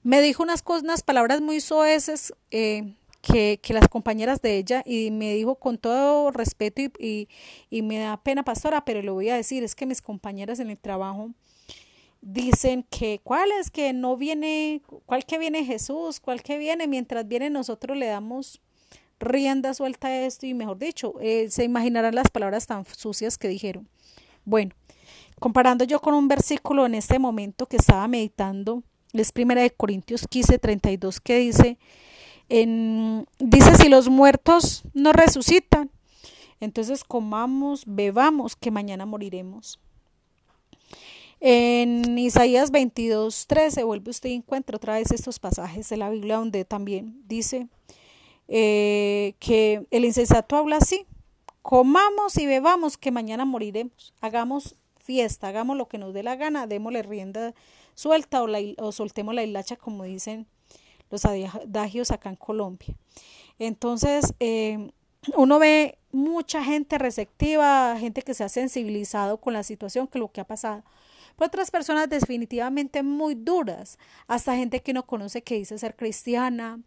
me 0.03 0.21
dijo 0.21 0.43
unas, 0.43 0.63
cosas, 0.63 0.83
unas 0.83 1.03
palabras 1.03 1.41
muy 1.41 1.61
soeces 1.61 2.33
eh, 2.51 2.95
que, 3.21 3.59
que, 3.61 3.73
las 3.73 3.87
compañeras 3.87 4.41
de 4.41 4.57
ella 4.57 4.83
y 4.85 5.11
me 5.11 5.33
dijo 5.33 5.55
con 5.55 5.77
todo 5.77 6.31
respeto 6.31 6.81
y, 6.81 6.91
y, 6.99 7.29
y, 7.69 7.81
me 7.83 7.99
da 7.99 8.21
pena, 8.21 8.43
pastora, 8.43 8.83
pero 8.83 9.01
le 9.01 9.11
voy 9.11 9.29
a 9.29 9.35
decir, 9.35 9.63
es 9.63 9.75
que 9.75 9.85
mis 9.85 10.01
compañeras 10.01 10.59
en 10.59 10.69
el 10.69 10.77
trabajo 10.77 11.31
dicen 12.25 12.83
que 12.89 13.21
cuál 13.23 13.51
es 13.51 13.69
que 13.69 13.93
no 13.93 14.17
viene, 14.17 14.81
cuál 15.05 15.25
que 15.25 15.37
viene 15.37 15.63
Jesús, 15.63 16.19
cuál 16.19 16.41
que 16.41 16.57
viene, 16.57 16.87
mientras 16.87 17.27
viene 17.27 17.51
nosotros 17.51 17.95
le 17.95 18.07
damos 18.07 18.61
rienda 19.19 19.73
suelta 19.73 20.07
a 20.07 20.25
esto 20.25 20.47
y 20.47 20.53
mejor 20.55 20.79
dicho, 20.79 21.13
eh, 21.21 21.49
se 21.49 21.63
imaginarán 21.63 22.15
las 22.15 22.29
palabras 22.31 22.65
tan 22.65 22.83
sucias 22.85 23.37
que 23.37 23.47
dijeron. 23.47 23.87
Bueno, 24.43 24.73
comparando 25.39 25.85
yo 25.85 26.01
con 26.01 26.15
un 26.15 26.27
versículo 26.27 26.87
en 26.87 26.95
este 26.95 27.19
momento 27.19 27.67
que 27.67 27.77
estaba 27.77 28.07
meditando, 28.07 28.81
es 29.13 29.31
primera 29.31 29.61
de 29.61 29.69
Corintios 29.69 30.27
15, 30.27 30.57
32 30.57 31.21
que 31.21 31.37
dice, 31.37 31.77
en, 32.49 33.27
dice 33.37 33.75
si 33.75 33.87
los 33.87 34.09
muertos 34.09 34.83
no 34.93 35.13
resucitan, 35.13 35.91
Entonces 36.59 37.03
comamos, 37.03 37.83
bebamos, 37.85 38.55
que 38.55 38.71
mañana 38.71 39.05
moriremos. 39.05 39.79
En 41.47 42.17
Isaías 42.17 42.71
22, 42.71 43.45
13 43.45 43.83
vuelve 43.83 44.09
usted 44.09 44.31
y 44.31 44.33
encuentra 44.33 44.77
otra 44.77 44.95
vez 44.95 45.11
estos 45.11 45.37
pasajes 45.37 45.87
de 45.89 45.95
la 45.95 46.09
Biblia 46.09 46.37
donde 46.37 46.65
también 46.65 47.21
dice 47.27 47.67
eh, 48.47 49.35
que 49.37 49.85
el 49.91 50.05
insensato 50.05 50.55
habla 50.55 50.77
así, 50.77 51.05
comamos 51.61 52.35
y 52.39 52.47
bebamos 52.47 52.97
que 52.97 53.11
mañana 53.11 53.45
moriremos, 53.45 54.11
hagamos 54.21 54.73
fiesta, 54.97 55.49
hagamos 55.49 55.77
lo 55.77 55.87
que 55.87 55.99
nos 55.99 56.15
dé 56.15 56.23
la 56.23 56.35
gana, 56.35 56.65
démosle 56.65 57.03
rienda 57.03 57.53
suelta 57.93 58.41
o, 58.41 58.47
la, 58.47 58.57
o 58.79 58.91
soltemos 58.91 59.35
la 59.35 59.43
hilacha 59.43 59.75
como 59.75 60.03
dicen 60.03 60.47
los 61.11 61.25
adagios 61.25 62.09
acá 62.09 62.29
en 62.29 62.37
Colombia. 62.37 62.95
Entonces, 63.59 64.33
eh, 64.39 64.89
uno 65.35 65.59
ve 65.59 65.99
mucha 66.11 66.63
gente 66.63 66.97
receptiva, 66.97 67.95
gente 67.99 68.23
que 68.23 68.33
se 68.33 68.43
ha 68.43 68.49
sensibilizado 68.49 69.37
con 69.37 69.53
la 69.53 69.61
situación, 69.61 70.07
que 70.07 70.17
lo 70.17 70.31
que 70.31 70.41
ha 70.41 70.47
pasado. 70.47 70.83
Pero 71.35 71.47
otras 71.47 71.71
personas 71.71 72.09
definitivamente 72.09 73.03
muy 73.03 73.35
duras, 73.35 73.97
hasta 74.27 74.55
gente 74.55 74.81
que 74.81 74.93
no 74.93 75.05
conoce 75.05 75.43
que 75.43 75.55
dice 75.55 75.77
ser 75.77 75.95
cristiana, 75.95 76.79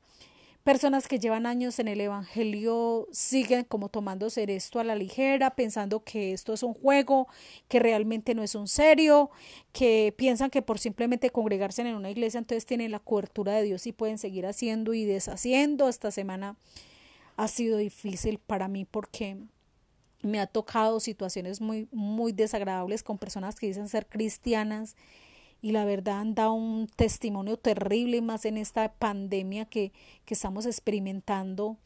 personas 0.68 1.08
que 1.08 1.18
llevan 1.18 1.46
años 1.46 1.78
en 1.78 1.88
el 1.88 1.98
Evangelio 1.98 3.08
siguen 3.10 3.64
como 3.64 3.88
tomándose 3.88 4.44
esto 4.54 4.80
a 4.80 4.84
la 4.84 4.96
ligera, 4.96 5.56
pensando 5.56 6.04
que 6.04 6.32
esto 6.32 6.52
es 6.52 6.62
un 6.62 6.74
juego, 6.74 7.26
que 7.68 7.78
realmente 7.78 8.34
no 8.34 8.42
es 8.42 8.54
un 8.54 8.68
serio, 8.68 9.30
que 9.72 10.12
piensan 10.16 10.50
que 10.50 10.60
por 10.60 10.78
simplemente 10.78 11.30
congregarse 11.30 11.80
en 11.82 11.94
una 11.94 12.10
iglesia 12.10 12.36
entonces 12.36 12.66
tienen 12.66 12.90
la 12.90 12.98
cobertura 12.98 13.52
de 13.52 13.62
Dios 13.62 13.86
y 13.86 13.92
pueden 13.92 14.18
seguir 14.18 14.44
haciendo 14.44 14.92
y 14.92 15.06
deshaciendo. 15.06 15.88
Esta 15.88 16.10
semana 16.10 16.56
ha 17.38 17.48
sido 17.48 17.78
difícil 17.78 18.38
para 18.38 18.68
mí 18.68 18.84
porque 18.84 19.38
me 20.22 20.40
ha 20.40 20.46
tocado 20.46 21.00
situaciones 21.00 21.60
muy, 21.60 21.88
muy 21.92 22.32
desagradables 22.32 23.02
con 23.02 23.18
personas 23.18 23.56
que 23.56 23.68
dicen 23.68 23.88
ser 23.88 24.06
cristianas 24.06 24.96
y 25.60 25.72
la 25.72 25.84
verdad 25.84 26.20
han 26.20 26.34
dado 26.34 26.52
un 26.52 26.88
testimonio 26.94 27.56
terrible 27.56 28.20
más 28.22 28.44
en 28.44 28.58
esta 28.58 28.92
pandemia 28.92 29.64
que, 29.64 29.92
que 30.24 30.34
estamos 30.34 30.66
experimentando. 30.66 31.76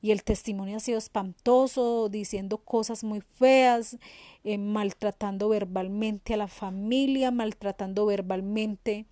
Y 0.00 0.12
el 0.12 0.22
testimonio 0.22 0.76
ha 0.76 0.80
sido 0.80 0.96
espantoso, 0.96 2.08
diciendo 2.08 2.58
cosas 2.58 3.02
muy 3.02 3.20
feas, 3.20 3.98
eh, 4.44 4.56
maltratando 4.56 5.48
verbalmente 5.48 6.34
a 6.34 6.36
la 6.36 6.46
familia, 6.46 7.32
maltratando 7.32 8.06
verbalmente 8.06 9.06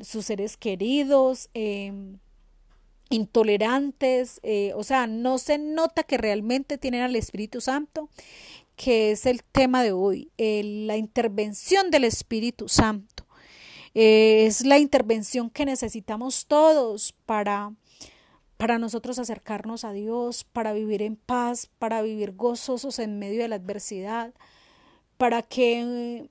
sus 0.00 0.26
seres 0.26 0.56
queridos, 0.56 1.50
eh, 1.54 1.92
intolerantes, 3.10 4.40
eh, 4.42 4.72
o 4.74 4.84
sea, 4.84 5.06
no 5.06 5.38
se 5.38 5.58
nota 5.58 6.04
que 6.04 6.16
realmente 6.16 6.78
tienen 6.78 7.02
al 7.02 7.16
Espíritu 7.16 7.60
Santo, 7.60 8.08
que 8.76 9.10
es 9.10 9.26
el 9.26 9.42
tema 9.42 9.82
de 9.82 9.92
hoy, 9.92 10.30
la 10.38 10.96
intervención 10.96 11.90
del 11.90 12.04
Espíritu 12.04 12.68
Santo. 12.68 13.26
Eh, 13.94 14.46
es 14.46 14.64
la 14.64 14.78
intervención 14.78 15.50
que 15.50 15.66
necesitamos 15.66 16.46
todos 16.46 17.12
para, 17.26 17.74
para 18.56 18.78
nosotros 18.78 19.18
acercarnos 19.18 19.84
a 19.84 19.92
Dios, 19.92 20.44
para 20.44 20.72
vivir 20.72 21.02
en 21.02 21.16
paz, 21.16 21.68
para 21.78 22.00
vivir 22.00 22.32
gozosos 22.32 23.00
en 23.00 23.18
medio 23.18 23.42
de 23.42 23.48
la 23.48 23.56
adversidad, 23.56 24.32
para 25.16 25.42
que 25.42 26.30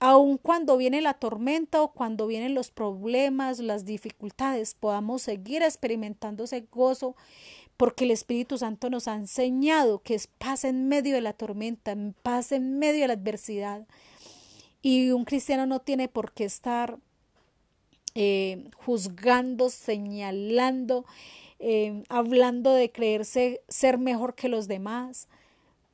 aun 0.00 0.38
cuando 0.38 0.76
viene 0.76 1.00
la 1.00 1.14
tormenta 1.14 1.82
o 1.82 1.92
cuando 1.92 2.26
vienen 2.26 2.54
los 2.54 2.70
problemas, 2.70 3.58
las 3.58 3.84
dificultades, 3.84 4.74
podamos 4.74 5.22
seguir 5.22 5.62
experimentando 5.62 6.44
ese 6.44 6.66
gozo, 6.70 7.16
porque 7.76 8.04
el 8.04 8.10
Espíritu 8.10 8.58
Santo 8.58 8.90
nos 8.90 9.08
ha 9.08 9.14
enseñado 9.14 10.02
que 10.02 10.14
es 10.14 10.26
paz 10.26 10.64
en 10.64 10.88
medio 10.88 11.14
de 11.14 11.20
la 11.20 11.32
tormenta, 11.32 11.96
paz 12.22 12.52
en 12.52 12.78
medio 12.78 13.02
de 13.02 13.08
la 13.08 13.14
adversidad. 13.14 13.86
Y 14.82 15.10
un 15.10 15.24
cristiano 15.24 15.66
no 15.66 15.80
tiene 15.80 16.08
por 16.08 16.32
qué 16.32 16.44
estar 16.44 16.98
eh, 18.14 18.70
juzgando, 18.76 19.70
señalando, 19.70 21.04
eh, 21.58 22.04
hablando 22.08 22.72
de 22.72 22.92
creerse 22.92 23.62
ser 23.68 23.98
mejor 23.98 24.34
que 24.34 24.48
los 24.48 24.68
demás, 24.68 25.28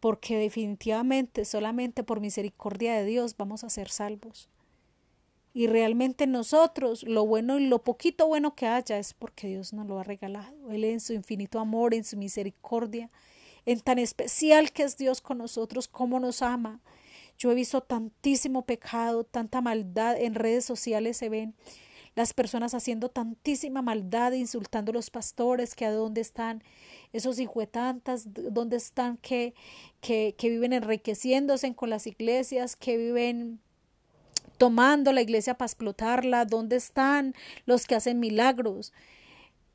porque 0.00 0.36
definitivamente 0.36 1.44
solamente 1.44 2.02
por 2.02 2.20
misericordia 2.20 2.94
de 2.94 3.04
Dios 3.04 3.36
vamos 3.36 3.62
a 3.64 3.70
ser 3.70 3.90
salvos. 3.90 4.48
Y 5.52 5.66
realmente 5.66 6.26
nosotros, 6.26 7.02
lo 7.02 7.26
bueno 7.26 7.58
y 7.58 7.66
lo 7.66 7.82
poquito 7.82 8.26
bueno 8.26 8.54
que 8.54 8.66
haya 8.66 8.98
es 8.98 9.14
porque 9.14 9.48
Dios 9.48 9.72
nos 9.72 9.86
lo 9.86 9.98
ha 9.98 10.04
regalado. 10.04 10.70
Él 10.70 10.84
en 10.84 11.00
su 11.00 11.12
infinito 11.12 11.58
amor, 11.58 11.92
en 11.92 12.04
su 12.04 12.16
misericordia, 12.16 13.10
en 13.66 13.80
tan 13.80 13.98
especial 13.98 14.72
que 14.72 14.84
es 14.84 14.96
Dios 14.96 15.20
con 15.20 15.38
nosotros, 15.38 15.88
cómo 15.88 16.20
nos 16.20 16.40
ama, 16.40 16.80
yo 17.36 17.50
he 17.50 17.54
visto 17.54 17.80
tantísimo 17.80 18.66
pecado, 18.66 19.24
tanta 19.24 19.62
maldad 19.62 20.20
en 20.20 20.34
redes 20.34 20.64
sociales 20.64 21.16
se 21.16 21.30
ven 21.30 21.54
las 22.14 22.34
personas 22.34 22.74
haciendo 22.74 23.08
tantísima 23.08 23.82
maldad, 23.82 24.32
insultando 24.32 24.90
a 24.90 24.94
los 24.94 25.10
pastores, 25.10 25.74
que 25.74 25.84
a 25.84 25.92
dónde 25.92 26.20
están 26.20 26.62
esos 27.12 27.38
hijuetantas, 27.38 28.24
dónde 28.26 28.76
están 28.76 29.16
que, 29.18 29.54
viven 30.42 30.72
enriqueciéndose 30.72 31.74
con 31.74 31.90
las 31.90 32.06
iglesias, 32.06 32.76
que 32.76 32.96
viven 32.96 33.60
tomando 34.58 35.12
la 35.12 35.22
iglesia 35.22 35.54
para 35.54 35.66
explotarla, 35.66 36.44
dónde 36.44 36.76
están 36.76 37.34
los 37.64 37.86
que 37.86 37.94
hacen 37.94 38.20
milagros. 38.20 38.92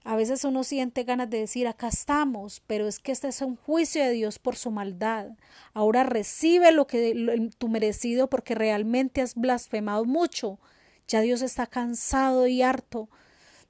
A 0.04 0.16
veces 0.16 0.44
uno 0.44 0.64
siente 0.64 1.04
ganas 1.04 1.32
de 1.32 1.40
decir, 1.40 1.68
acá 1.68 1.88
estamos, 1.88 2.62
pero 2.68 2.88
es 2.88 3.00
que 3.00 3.12
este 3.12 3.28
es 3.30 3.42
un 3.42 3.56
juicio 3.56 4.04
de 4.04 4.12
Dios 4.12 4.38
por 4.38 4.56
su 4.56 4.70
maldad. 4.70 5.30
Ahora 5.74 6.04
recibe 6.04 6.72
lo 6.72 6.86
que 6.86 7.50
tu 7.58 7.70
merecido 7.70 8.30
porque 8.30 8.54
realmente 8.54 9.22
has 9.22 9.34
blasfemado 9.34 10.06
mucho. 10.06 10.60
Ya 11.08 11.22
Dios 11.22 11.42
está 11.42 11.68
cansado 11.68 12.48
y 12.48 12.62
harto 12.62 13.10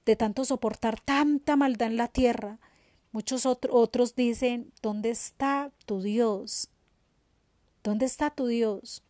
de 0.05 0.15
tanto 0.15 0.45
soportar 0.45 0.99
tanta 0.99 1.55
maldad 1.55 1.89
en 1.89 1.97
la 1.97 2.07
tierra. 2.07 2.59
Muchos 3.11 3.45
otros 3.45 4.15
dicen, 4.15 4.71
¿dónde 4.81 5.09
está 5.09 5.71
tu 5.85 6.01
Dios? 6.01 6.69
¿Dónde 7.83 8.05
está 8.05 8.29
tu 8.29 8.47
Dios? 8.47 9.03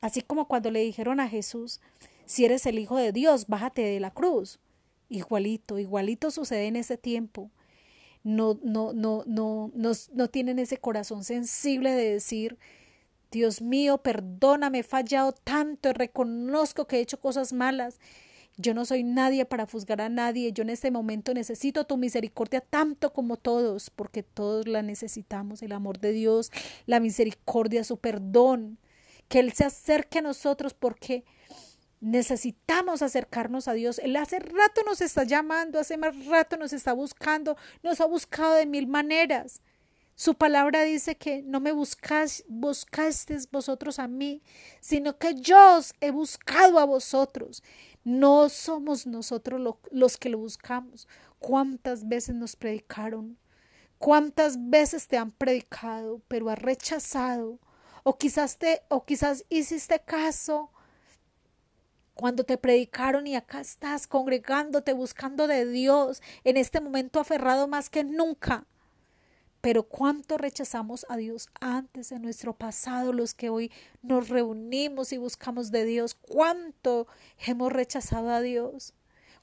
Así 0.00 0.22
como 0.22 0.48
cuando 0.48 0.70
le 0.70 0.80
dijeron 0.80 1.20
a 1.20 1.28
Jesús, 1.28 1.80
si 2.26 2.44
eres 2.44 2.64
el 2.66 2.78
Hijo 2.78 2.96
de 2.96 3.12
Dios, 3.12 3.46
bájate 3.48 3.82
de 3.82 4.00
la 4.00 4.12
cruz. 4.12 4.60
Igualito, 5.08 5.78
igualito 5.78 6.30
sucede 6.30 6.66
en 6.68 6.76
ese 6.76 6.96
tiempo. 6.96 7.50
No, 8.22 8.58
no, 8.62 8.92
no, 8.92 9.24
no, 9.26 9.70
no, 9.74 9.92
no 10.12 10.28
tienen 10.28 10.58
ese 10.58 10.78
corazón 10.78 11.24
sensible 11.24 11.90
de 11.90 12.12
decir, 12.12 12.58
Dios 13.30 13.62
mío, 13.62 13.98
perdóname, 13.98 14.80
he 14.80 14.82
fallado 14.82 15.32
tanto, 15.32 15.92
reconozco 15.92 16.86
que 16.86 16.96
he 16.96 17.00
hecho 17.00 17.20
cosas 17.20 17.52
malas. 17.52 17.98
Yo 18.56 18.74
no 18.74 18.84
soy 18.84 19.04
nadie 19.04 19.46
para 19.46 19.66
juzgar 19.66 20.00
a 20.00 20.08
nadie. 20.08 20.52
Yo 20.52 20.62
en 20.62 20.70
este 20.70 20.90
momento 20.90 21.32
necesito 21.32 21.84
tu 21.84 21.96
misericordia 21.96 22.60
tanto 22.60 23.12
como 23.12 23.36
todos, 23.36 23.88
porque 23.90 24.22
todos 24.22 24.68
la 24.68 24.82
necesitamos. 24.82 25.62
El 25.62 25.72
amor 25.72 25.98
de 25.98 26.12
Dios, 26.12 26.50
la 26.86 27.00
misericordia, 27.00 27.84
su 27.84 27.96
perdón. 27.96 28.78
Que 29.28 29.38
Él 29.38 29.52
se 29.52 29.64
acerque 29.64 30.18
a 30.18 30.22
nosotros 30.22 30.74
porque 30.74 31.24
Necesitamos 32.00 33.02
acercarnos 33.02 33.68
a 33.68 33.74
Dios. 33.74 33.98
Él 33.98 34.16
hace 34.16 34.38
rato 34.38 34.82
nos 34.86 35.02
está 35.02 35.24
llamando, 35.24 35.78
hace 35.78 35.98
más 35.98 36.24
rato 36.24 36.56
nos 36.56 36.72
está 36.72 36.94
buscando, 36.94 37.58
nos 37.82 38.00
ha 38.00 38.06
buscado 38.06 38.54
de 38.54 38.64
mil 38.64 38.86
maneras. 38.86 39.60
Su 40.20 40.34
palabra 40.34 40.82
dice 40.82 41.16
que 41.16 41.40
no 41.40 41.60
me 41.60 41.72
buscáis, 41.72 42.44
buscasteis 42.46 43.50
vosotros 43.50 43.98
a 43.98 44.06
mí, 44.06 44.42
sino 44.82 45.16
que 45.16 45.34
yo 45.34 45.78
os 45.78 45.94
he 46.02 46.10
buscado 46.10 46.78
a 46.78 46.84
vosotros. 46.84 47.62
No 48.04 48.50
somos 48.50 49.06
nosotros 49.06 49.78
los 49.90 50.18
que 50.18 50.28
lo 50.28 50.36
buscamos. 50.36 51.08
¿Cuántas 51.38 52.06
veces 52.06 52.34
nos 52.34 52.54
predicaron? 52.54 53.38
¿Cuántas 53.96 54.68
veces 54.68 55.08
te 55.08 55.16
han 55.16 55.30
predicado, 55.30 56.20
pero 56.28 56.50
has 56.50 56.58
rechazado? 56.58 57.58
O 58.02 58.18
quizás 58.18 58.58
te, 58.58 58.82
o 58.90 59.06
quizás 59.06 59.46
hiciste 59.48 60.00
caso, 60.00 60.70
cuando 62.12 62.44
te 62.44 62.58
predicaron 62.58 63.26
y 63.26 63.36
acá 63.36 63.62
estás 63.62 64.06
congregándote, 64.06 64.92
buscando 64.92 65.46
de 65.46 65.64
Dios, 65.64 66.20
en 66.44 66.58
este 66.58 66.82
momento 66.82 67.20
aferrado 67.20 67.68
más 67.68 67.88
que 67.88 68.04
nunca. 68.04 68.66
Pero 69.60 69.82
cuánto 69.82 70.38
rechazamos 70.38 71.04
a 71.08 71.16
Dios 71.16 71.48
antes 71.60 72.12
en 72.12 72.22
nuestro 72.22 72.54
pasado, 72.54 73.12
los 73.12 73.34
que 73.34 73.50
hoy 73.50 73.70
nos 74.02 74.28
reunimos 74.28 75.12
y 75.12 75.18
buscamos 75.18 75.70
de 75.70 75.84
Dios, 75.84 76.14
cuánto 76.14 77.06
hemos 77.38 77.72
rechazado 77.72 78.30
a 78.30 78.40
Dios, 78.40 78.94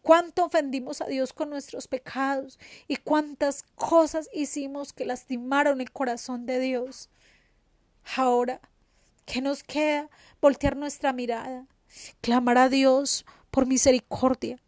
cuánto 0.02 0.46
ofendimos 0.46 1.02
a 1.02 1.06
Dios 1.06 1.34
con 1.34 1.50
nuestros 1.50 1.88
pecados 1.88 2.60
y 2.88 2.96
cuántas 2.96 3.64
cosas 3.76 4.30
hicimos 4.34 4.94
que 4.94 5.06
lastimaron 5.06 5.82
el 5.82 5.92
corazón 5.92 6.46
de 6.46 6.60
Dios. 6.60 7.10
Ahora, 8.16 8.60
¿qué 9.26 9.42
nos 9.42 9.64
queda? 9.64 10.10
Voltear 10.42 10.76
nuestra 10.76 11.14
mirada 11.14 11.68
clamar 12.22 12.58
a 12.58 12.70
Dios 12.70 13.26
por 13.52 13.66
misericordia, 13.66 14.60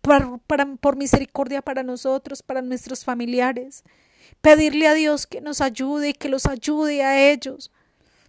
por, 0.00 0.40
por 0.78 0.96
misericordia 0.96 1.62
para 1.62 1.82
nosotros, 1.82 2.42
para 2.42 2.62
nuestros 2.62 3.04
familiares. 3.04 3.84
Pedirle 4.40 4.86
a 4.86 4.94
Dios 4.94 5.26
que 5.26 5.40
nos 5.40 5.60
ayude 5.60 6.10
y 6.10 6.14
que 6.14 6.28
los 6.28 6.46
ayude 6.46 7.02
a 7.02 7.30
ellos, 7.30 7.70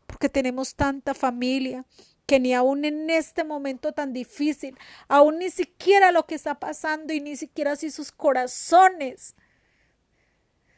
porque 0.08 0.30
tenemos 0.30 0.76
tanta 0.76 1.14
familia 1.14 1.86
que 2.26 2.40
ni 2.40 2.54
aún 2.54 2.86
en 2.86 3.10
este 3.10 3.44
momento 3.44 3.92
tan 3.92 4.14
difícil, 4.14 4.78
aún 5.08 5.40
ni 5.40 5.50
siquiera 5.50 6.12
lo 6.12 6.26
que 6.26 6.36
está 6.36 6.60
pasando 6.60 7.14
y 7.14 7.22
ni 7.22 7.36
siquiera 7.36 7.76
si 7.76 7.92
sus 7.92 8.12
corazones 8.12 9.36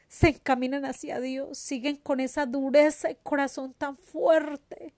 se 0.07 0.29
encaminan 0.29 0.85
hacia 0.85 1.19
Dios, 1.19 1.57
siguen 1.57 1.97
con 1.97 2.19
esa 2.19 2.45
dureza 2.45 3.11
y 3.11 3.15
corazón 3.15 3.73
tan 3.73 3.97
fuerte. 3.97 4.93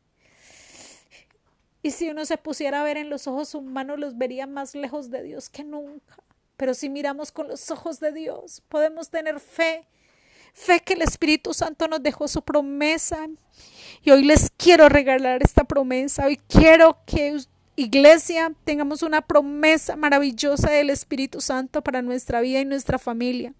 Y 1.81 1.91
si 1.91 2.09
uno 2.09 2.25
se 2.25 2.37
pusiera 2.37 2.81
a 2.81 2.83
ver 2.83 2.97
en 2.97 3.09
los 3.09 3.27
ojos 3.27 3.55
humanos, 3.55 3.99
los 3.99 4.17
vería 4.17 4.47
más 4.47 4.75
lejos 4.75 5.09
de 5.09 5.23
Dios 5.23 5.49
que 5.49 5.63
nunca. 5.63 6.17
Pero 6.57 6.73
si 6.73 6.89
miramos 6.89 7.31
con 7.31 7.47
los 7.47 7.71
ojos 7.71 7.99
de 7.99 8.11
Dios, 8.11 8.61
podemos 8.67 9.09
tener 9.09 9.39
fe, 9.39 9.87
fe 10.53 10.79
que 10.81 10.93
el 10.93 11.01
Espíritu 11.01 11.53
Santo 11.53 11.87
nos 11.87 12.01
dejó 12.01 12.27
su 12.27 12.41
promesa. 12.41 13.27
Y 14.03 14.11
hoy 14.11 14.23
les 14.23 14.49
quiero 14.55 14.89
regalar 14.89 15.43
esta 15.43 15.63
promesa. 15.63 16.25
Hoy 16.25 16.39
quiero 16.47 16.97
que 17.05 17.37
iglesia 17.75 18.51
tengamos 18.63 19.03
una 19.03 19.21
promesa 19.21 19.95
maravillosa 19.95 20.71
del 20.71 20.89
Espíritu 20.89 21.41
Santo 21.41 21.81
para 21.81 22.01
nuestra 22.01 22.41
vida 22.41 22.59
y 22.59 22.65
nuestra 22.65 22.97
familia 22.97 23.53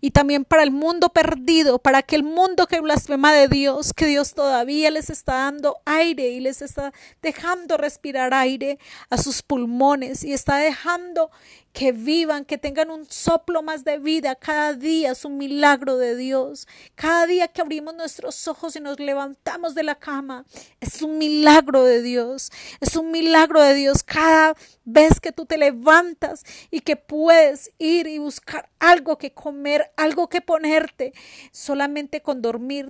y 0.00 0.10
también 0.10 0.44
para 0.44 0.62
el 0.62 0.70
mundo 0.70 1.10
perdido, 1.10 1.78
para 1.78 1.98
aquel 1.98 2.22
mundo 2.22 2.66
que 2.66 2.80
blasfema 2.80 3.32
de 3.32 3.48
Dios, 3.48 3.92
que 3.92 4.06
Dios 4.06 4.34
todavía 4.34 4.90
les 4.90 5.10
está 5.10 5.34
dando 5.34 5.78
aire 5.84 6.28
y 6.28 6.40
les 6.40 6.62
está 6.62 6.92
dejando 7.22 7.76
respirar 7.76 8.34
aire 8.34 8.78
a 9.10 9.18
sus 9.18 9.42
pulmones 9.42 10.24
y 10.24 10.32
está 10.32 10.56
dejando 10.56 11.30
que 11.72 11.92
vivan, 11.92 12.44
que 12.44 12.58
tengan 12.58 12.90
un 12.90 13.04
soplo 13.06 13.62
más 13.62 13.84
de 13.84 13.98
vida. 13.98 14.34
Cada 14.34 14.74
día 14.74 15.12
es 15.12 15.24
un 15.24 15.38
milagro 15.38 15.96
de 15.96 16.16
Dios. 16.16 16.66
Cada 16.94 17.26
día 17.26 17.48
que 17.48 17.60
abrimos 17.60 17.94
nuestros 17.94 18.48
ojos 18.48 18.74
y 18.76 18.80
nos 18.80 18.98
levantamos 18.98 19.74
de 19.74 19.82
la 19.82 19.94
cama, 19.94 20.44
es 20.80 21.02
un 21.02 21.18
milagro 21.18 21.84
de 21.84 22.02
Dios. 22.02 22.50
Es 22.80 22.96
un 22.96 23.10
milagro 23.10 23.62
de 23.62 23.74
Dios 23.74 24.02
cada 24.02 24.56
vez 24.84 25.20
que 25.20 25.32
tú 25.32 25.46
te 25.46 25.58
levantas 25.58 26.44
y 26.70 26.80
que 26.80 26.96
puedes 26.96 27.70
ir 27.78 28.06
y 28.06 28.18
buscar 28.18 28.68
algo 28.78 29.18
que 29.18 29.32
comer, 29.32 29.90
algo 29.96 30.28
que 30.28 30.40
ponerte, 30.40 31.12
solamente 31.52 32.22
con 32.22 32.42
dormir 32.42 32.88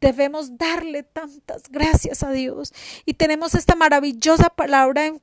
debemos 0.00 0.56
darle 0.56 1.02
tantas 1.02 1.64
gracias 1.70 2.22
a 2.22 2.32
Dios. 2.32 2.72
Y 3.04 3.14
tenemos 3.14 3.54
esta 3.54 3.76
maravillosa 3.76 4.48
palabra 4.48 5.06
en, 5.06 5.22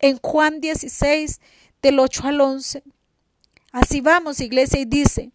en 0.00 0.18
Juan 0.18 0.60
16, 0.60 1.40
del 1.84 1.98
8 1.98 2.28
al 2.28 2.40
11. 2.40 2.82
Así 3.70 4.00
vamos, 4.00 4.40
iglesia, 4.40 4.80
y 4.80 4.86
dice, 4.86 5.32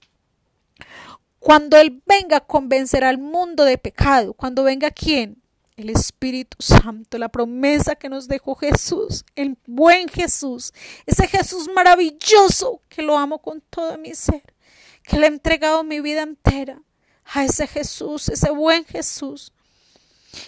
cuando 1.38 1.77
Él 1.77 2.01
venga, 2.07 2.39
convencerá 2.39 3.09
al 3.09 3.19
mundo 3.19 3.65
de 3.65 3.77
pecado. 3.77 4.33
Cuando 4.33 4.63
venga 4.63 4.89
quién? 4.89 5.41
El 5.77 5.91
Espíritu 5.91 6.57
Santo, 6.59 7.19
la 7.19 7.29
promesa 7.29 7.95
que 7.95 8.09
nos 8.09 8.27
dejó 8.27 8.55
Jesús, 8.55 9.23
el 9.35 9.57
buen 9.67 10.09
Jesús, 10.09 10.73
ese 11.05 11.27
Jesús 11.27 11.69
maravilloso 11.73 12.81
que 12.89 13.03
lo 13.03 13.17
amo 13.17 13.39
con 13.39 13.62
todo 13.69 13.97
mi 13.99 14.15
ser, 14.15 14.43
que 15.03 15.17
le 15.17 15.27
he 15.27 15.29
entregado 15.29 15.83
mi 15.83 16.01
vida 16.01 16.23
entera 16.23 16.81
a 17.25 17.45
ese 17.45 17.67
Jesús, 17.67 18.27
ese 18.27 18.49
buen 18.49 18.85
Jesús. 18.85 19.53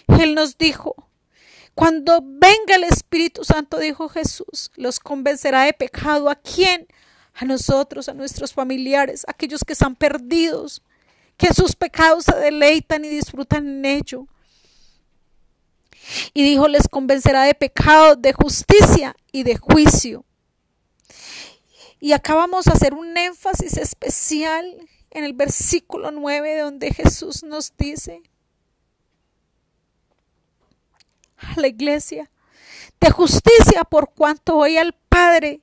Él 0.07 0.33
nos 0.33 0.57
dijo, 0.57 0.95
cuando 1.75 2.21
venga 2.21 2.75
el 2.75 2.83
Espíritu 2.83 3.43
Santo, 3.43 3.77
dijo 3.77 4.09
Jesús, 4.09 4.71
los 4.75 4.99
convencerá 4.99 5.63
de 5.63 5.73
pecado. 5.73 6.29
¿A 6.29 6.35
quién? 6.35 6.87
A 7.33 7.45
nosotros, 7.45 8.09
a 8.09 8.13
nuestros 8.13 8.53
familiares, 8.53 9.23
aquellos 9.27 9.63
que 9.63 9.73
están 9.73 9.95
perdidos, 9.95 10.81
que 11.37 11.53
sus 11.53 11.75
pecados 11.75 12.25
se 12.25 12.35
deleitan 12.35 13.05
y 13.05 13.09
disfrutan 13.09 13.67
en 13.67 13.85
ello. 13.85 14.27
Y 16.33 16.43
dijo, 16.43 16.67
les 16.67 16.87
convencerá 16.87 17.43
de 17.43 17.53
pecado, 17.53 18.15
de 18.15 18.33
justicia 18.33 19.15
y 19.31 19.43
de 19.43 19.57
juicio. 19.57 20.25
Y 21.99 22.13
acá 22.13 22.35
vamos 22.35 22.67
a 22.67 22.73
hacer 22.73 22.93
un 22.93 23.15
énfasis 23.15 23.77
especial 23.77 24.65
en 25.11 25.23
el 25.23 25.33
versículo 25.33 26.11
9 26.11 26.59
donde 26.59 26.93
Jesús 26.93 27.43
nos 27.43 27.75
dice, 27.77 28.23
a 31.41 31.59
la 31.59 31.67
iglesia, 31.67 32.29
de 32.99 33.09
justicia 33.09 33.83
por 33.83 34.13
cuanto 34.13 34.55
voy 34.55 34.77
al 34.77 34.93
Padre 35.09 35.61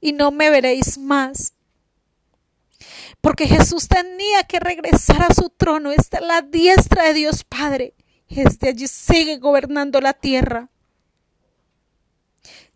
y 0.00 0.12
no 0.12 0.30
me 0.30 0.50
veréis 0.50 0.98
más. 0.98 1.54
Porque 3.20 3.46
Jesús 3.46 3.86
tenía 3.88 4.44
que 4.44 4.58
regresar 4.58 5.22
a 5.22 5.34
su 5.34 5.50
trono, 5.50 5.92
está 5.92 6.20
la 6.20 6.40
diestra 6.40 7.04
de 7.04 7.14
Dios 7.14 7.44
Padre, 7.44 7.94
desde 8.28 8.70
allí 8.70 8.88
sigue 8.88 9.36
gobernando 9.36 10.00
la 10.00 10.14
tierra. 10.14 10.70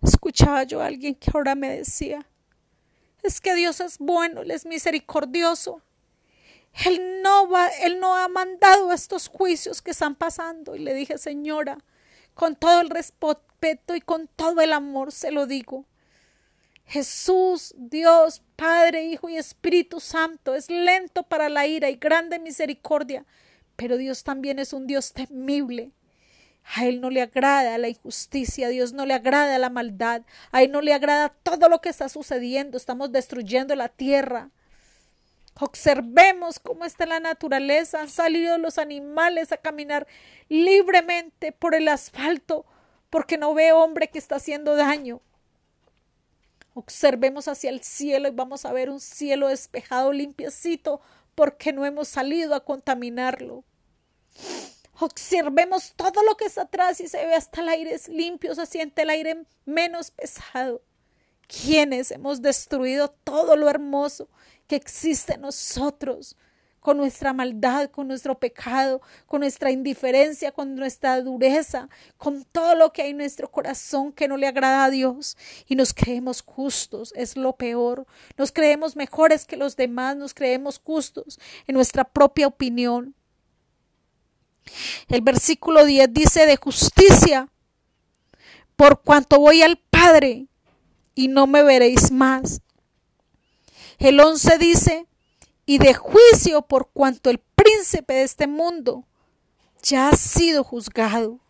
Escuchaba 0.02 0.64
yo 0.64 0.82
a 0.82 0.86
alguien 0.86 1.14
que 1.14 1.30
ahora 1.32 1.54
me 1.54 1.70
decía, 1.78 2.26
es 3.22 3.40
que 3.40 3.54
Dios 3.54 3.80
es 3.80 3.96
bueno, 3.98 4.42
Él 4.42 4.50
es 4.50 4.66
misericordioso. 4.66 5.80
Él 6.84 7.22
no 7.22 7.48
va, 7.48 7.68
Él 7.68 8.00
no 8.00 8.16
ha 8.16 8.28
mandado 8.28 8.92
estos 8.92 9.28
juicios 9.28 9.80
que 9.80 9.92
están 9.92 10.14
pasando. 10.14 10.74
Y 10.74 10.80
le 10.80 10.94
dije, 10.94 11.18
señora, 11.18 11.78
con 12.34 12.56
todo 12.56 12.80
el 12.80 12.90
respeto 12.90 13.94
y 13.94 14.00
con 14.00 14.28
todo 14.28 14.60
el 14.60 14.72
amor 14.72 15.12
se 15.12 15.30
lo 15.30 15.46
digo. 15.46 15.86
Jesús, 16.86 17.74
Dios, 17.78 18.42
Padre, 18.56 19.04
Hijo 19.04 19.28
y 19.28 19.36
Espíritu 19.36 20.00
Santo, 20.00 20.54
es 20.54 20.68
lento 20.68 21.22
para 21.22 21.48
la 21.48 21.66
ira 21.66 21.88
y 21.88 21.96
grande 21.96 22.38
misericordia, 22.38 23.24
pero 23.76 23.96
Dios 23.96 24.22
también 24.22 24.58
es 24.58 24.72
un 24.72 24.86
Dios 24.86 25.12
temible. 25.12 25.92
A 26.76 26.86
Él 26.86 27.00
no 27.00 27.10
le 27.10 27.22
agrada 27.22 27.76
la 27.78 27.88
injusticia, 27.88 28.66
a 28.66 28.70
Dios 28.70 28.92
no 28.92 29.06
le 29.06 29.14
agrada 29.14 29.58
la 29.58 29.70
maldad, 29.70 30.22
a 30.50 30.62
Él 30.62 30.72
no 30.72 30.80
le 30.80 30.94
agrada 30.94 31.30
todo 31.42 31.68
lo 31.68 31.80
que 31.80 31.90
está 31.90 32.08
sucediendo, 32.08 32.76
estamos 32.76 33.12
destruyendo 33.12 33.74
la 33.76 33.88
tierra. 33.88 34.50
Observemos 35.60 36.58
cómo 36.58 36.84
está 36.84 37.06
la 37.06 37.20
naturaleza. 37.20 38.00
Han 38.00 38.10
salido 38.10 38.58
los 38.58 38.78
animales 38.78 39.52
a 39.52 39.56
caminar 39.56 40.06
libremente 40.48 41.52
por 41.52 41.74
el 41.74 41.88
asfalto 41.88 42.66
porque 43.10 43.38
no 43.38 43.54
ve 43.54 43.72
hombre 43.72 44.08
que 44.08 44.18
está 44.18 44.36
haciendo 44.36 44.74
daño. 44.74 45.20
Observemos 46.74 47.46
hacia 47.46 47.70
el 47.70 47.84
cielo 47.84 48.26
y 48.26 48.32
vamos 48.32 48.64
a 48.64 48.72
ver 48.72 48.90
un 48.90 48.98
cielo 48.98 49.46
despejado, 49.46 50.12
limpiecito, 50.12 51.00
porque 51.36 51.72
no 51.72 51.86
hemos 51.86 52.08
salido 52.08 52.56
a 52.56 52.64
contaminarlo. 52.64 53.62
Observemos 54.98 55.92
todo 55.94 56.24
lo 56.24 56.36
que 56.36 56.46
está 56.46 56.62
atrás 56.62 57.00
y 57.00 57.06
se 57.06 57.24
ve 57.24 57.34
hasta 57.34 57.60
el 57.60 57.68
aire 57.68 57.96
limpio, 58.08 58.56
se 58.56 58.66
siente 58.66 59.02
el 59.02 59.10
aire 59.10 59.44
menos 59.64 60.10
pesado. 60.10 60.82
Quienes 61.46 62.10
hemos 62.10 62.42
destruido 62.42 63.10
todo 63.22 63.54
lo 63.54 63.68
hermoso 63.68 64.28
que 64.66 64.76
existe 64.76 65.34
en 65.34 65.42
nosotros, 65.42 66.36
con 66.84 66.98
nuestra 66.98 67.32
maldad, 67.32 67.90
con 67.90 68.08
nuestro 68.08 68.38
pecado, 68.38 69.00
con 69.24 69.40
nuestra 69.40 69.70
indiferencia, 69.70 70.52
con 70.52 70.74
nuestra 70.74 71.22
dureza, 71.22 71.88
con 72.18 72.44
todo 72.44 72.74
lo 72.74 72.92
que 72.92 73.00
hay 73.00 73.12
en 73.12 73.16
nuestro 73.16 73.50
corazón 73.50 74.12
que 74.12 74.28
no 74.28 74.36
le 74.36 74.46
agrada 74.46 74.84
a 74.84 74.90
Dios 74.90 75.38
y 75.66 75.76
nos 75.76 75.94
creemos 75.94 76.42
justos, 76.42 77.14
es 77.16 77.38
lo 77.38 77.54
peor. 77.56 78.06
Nos 78.36 78.52
creemos 78.52 78.96
mejores 78.96 79.46
que 79.46 79.56
los 79.56 79.76
demás, 79.76 80.14
nos 80.14 80.34
creemos 80.34 80.78
justos 80.78 81.40
en 81.66 81.74
nuestra 81.74 82.04
propia 82.04 82.48
opinión. 82.48 83.14
El 85.08 85.22
versículo 85.22 85.86
10 85.86 86.12
dice 86.12 86.44
de 86.44 86.56
justicia, 86.56 87.48
por 88.76 89.00
cuanto 89.00 89.38
voy 89.40 89.62
al 89.62 89.78
Padre 89.78 90.48
y 91.14 91.28
no 91.28 91.46
me 91.46 91.62
veréis 91.62 92.10
más. 92.10 92.60
El 93.98 94.20
11 94.20 94.58
dice, 94.58 95.06
y 95.66 95.78
de 95.78 95.94
juicio 95.94 96.62
por 96.62 96.90
cuanto 96.90 97.30
el 97.30 97.38
príncipe 97.38 98.14
de 98.14 98.22
este 98.22 98.46
mundo 98.46 99.04
ya 99.82 100.08
ha 100.08 100.16
sido 100.16 100.64
juzgado. 100.64 101.40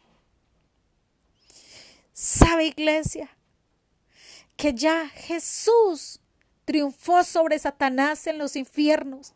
¿Sabe 2.13 2.67
iglesia? 2.67 3.37
Que 4.57 4.73
ya 4.73 5.09
Jesús 5.09 6.21
triunfó 6.65 7.25
sobre 7.25 7.59
Satanás 7.59 8.27
en 8.27 8.39
los 8.39 8.57
infiernos. 8.57 9.35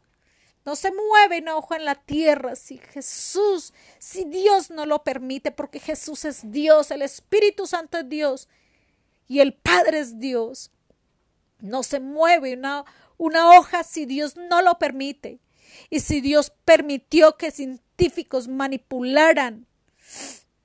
No 0.65 0.77
se 0.77 0.93
mueve 0.93 1.39
enojo 1.39 1.75
en 1.75 1.85
la 1.85 1.95
tierra 1.95 2.55
si 2.55 2.79
Jesús, 2.79 3.73
si 3.99 4.25
Dios 4.25 4.71
no 4.71 4.87
lo 4.87 5.03
permite, 5.03 5.51
porque 5.51 5.81
Jesús 5.81 6.25
es 6.25 6.51
Dios, 6.51 6.91
el 6.91 7.03
Espíritu 7.03 7.67
Santo 7.67 7.99
es 7.99 8.09
Dios 8.09 8.49
y 9.27 9.41
el 9.41 9.55
Padre 9.55 10.01
es 10.01 10.19
Dios. 10.19 10.71
No 11.61 11.83
se 11.83 12.01
mueve 12.01 12.55
una, 12.55 12.85
hoja 13.57 13.83
si 13.85 14.07
Dios 14.07 14.37
no 14.37 14.63
lo 14.63 14.79
permite. 14.79 15.41
Y 15.91 16.01
si 16.01 16.21
Dios 16.21 16.53
permitió 16.65 17.37
que 17.37 17.51
científicos 17.51 18.49
manipularan 18.49 19.67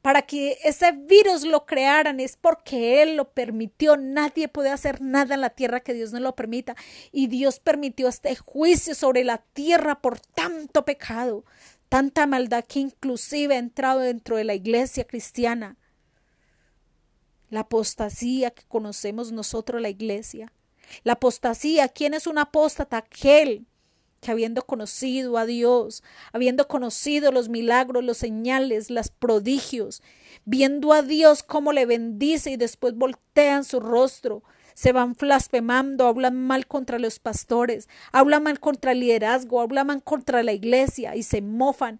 para 0.03 0.23
que 0.23 0.57
ese 0.65 0.91
virus 0.91 1.43
lo 1.43 1.65
crearan 1.65 2.19
es 2.19 2.35
porque 2.35 3.01
Él 3.01 3.15
lo 3.15 3.31
permitió. 3.31 3.95
Nadie 3.95 4.49
puede 4.49 4.69
hacer 4.69 5.01
nada 5.01 5.35
en 5.35 5.41
la 5.41 5.49
tierra 5.49 5.79
que 5.79 5.93
Dios 5.93 6.11
no 6.11 6.19
lo 6.19 6.35
permita. 6.35 6.75
Y 7.13 7.27
Dios 7.27 7.59
permitió 7.59 8.09
este 8.09 8.35
juicio 8.35 8.95
sobre 8.95 9.23
la 9.23 9.37
tierra 9.37 10.01
por 10.01 10.19
tanto 10.19 10.83
pecado, 10.83 11.45
tanta 11.87 12.27
maldad 12.27 12.65
que 12.65 12.81
inclusive 12.81 13.55
ha 13.55 13.59
entrado 13.59 14.01
dentro 14.01 14.35
de 14.35 14.43
la 14.43 14.55
iglesia 14.55 15.05
cristiana. 15.05 15.77
La 17.49 17.61
apostasía 17.61 18.51
que 18.51 18.63
conocemos 18.67 19.31
nosotros, 19.31 19.81
la 19.81 19.89
iglesia. 19.89 20.51
La 21.03 21.13
apostasía, 21.13 21.87
¿quién 21.89 22.13
es 22.13 22.27
un 22.27 22.37
apóstata? 22.37 22.97
Aquel 22.97 23.65
que 24.21 24.31
habiendo 24.31 24.65
conocido 24.65 25.37
a 25.37 25.45
Dios, 25.45 26.01
habiendo 26.31 26.67
conocido 26.67 27.31
los 27.31 27.49
milagros, 27.49 28.03
los 28.03 28.17
señales, 28.17 28.89
los 28.89 29.09
prodigios, 29.09 30.01
viendo 30.45 30.93
a 30.93 31.01
Dios 31.01 31.43
cómo 31.43 31.73
le 31.73 31.85
bendice 31.85 32.51
y 32.51 32.57
después 32.57 32.95
voltean 32.95 33.63
su 33.63 33.79
rostro, 33.79 34.43
se 34.73 34.91
van 34.91 35.13
blasfemando, 35.13 36.07
hablan 36.07 36.35
mal 36.35 36.65
contra 36.65 36.97
los 36.97 37.19
pastores, 37.19 37.89
hablan 38.11 38.43
mal 38.43 38.59
contra 38.59 38.93
el 38.93 39.01
liderazgo, 39.01 39.61
hablan 39.61 39.87
mal 39.87 40.03
contra 40.03 40.41
la 40.41 40.53
iglesia 40.53 41.15
y 41.15 41.23
se 41.23 41.41
mofan 41.41 41.99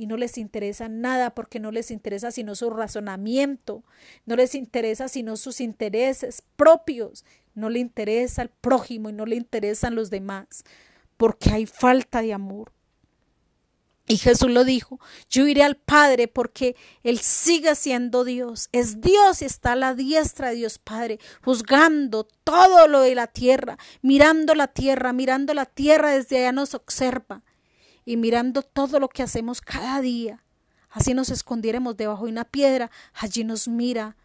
y 0.00 0.06
no 0.06 0.16
les 0.16 0.38
interesa 0.38 0.88
nada 0.88 1.34
porque 1.34 1.60
no 1.60 1.70
les 1.70 1.90
interesa 1.90 2.30
sino 2.30 2.54
su 2.54 2.70
razonamiento, 2.70 3.84
no 4.24 4.34
les 4.34 4.54
interesa 4.54 5.08
sino 5.08 5.36
sus 5.36 5.60
intereses 5.60 6.42
propios, 6.56 7.26
no 7.54 7.68
le 7.68 7.80
interesa 7.80 8.40
el 8.40 8.48
prójimo 8.48 9.10
y 9.10 9.12
no 9.12 9.26
le 9.26 9.36
interesan 9.36 9.94
los 9.94 10.08
demás 10.08 10.64
porque 11.18 11.50
hay 11.50 11.66
falta 11.66 12.22
de 12.22 12.32
amor. 12.32 12.72
Y 14.08 14.16
Jesús 14.16 14.50
lo 14.50 14.64
dijo, 14.64 14.98
yo 15.28 15.46
iré 15.46 15.64
al 15.64 15.76
Padre 15.76 16.28
porque 16.28 16.76
Él 17.02 17.18
sigue 17.18 17.74
siendo 17.74 18.24
Dios. 18.24 18.70
Es 18.72 19.02
Dios 19.02 19.42
y 19.42 19.44
está 19.44 19.72
a 19.72 19.76
la 19.76 19.94
diestra 19.94 20.48
de 20.48 20.54
Dios 20.56 20.78
Padre, 20.78 21.20
juzgando 21.44 22.24
todo 22.24 22.88
lo 22.88 23.02
de 23.02 23.14
la 23.14 23.26
tierra, 23.26 23.76
mirando 24.00 24.54
la 24.54 24.68
tierra, 24.68 25.12
mirando 25.12 25.52
la 25.52 25.66
tierra 25.66 26.12
desde 26.12 26.38
allá 26.38 26.52
nos 26.52 26.72
observa 26.72 27.42
y 28.04 28.16
mirando 28.16 28.62
todo 28.62 29.00
lo 29.00 29.08
que 29.08 29.22
hacemos 29.22 29.60
cada 29.60 30.00
día. 30.00 30.44
Así 30.88 31.14
nos 31.14 31.30
escondiéramos 31.30 31.96
debajo 31.96 32.24
de 32.24 32.32
una 32.32 32.44
piedra, 32.44 32.90
allí 33.14 33.44
nos 33.44 33.68
mira, 33.68 34.16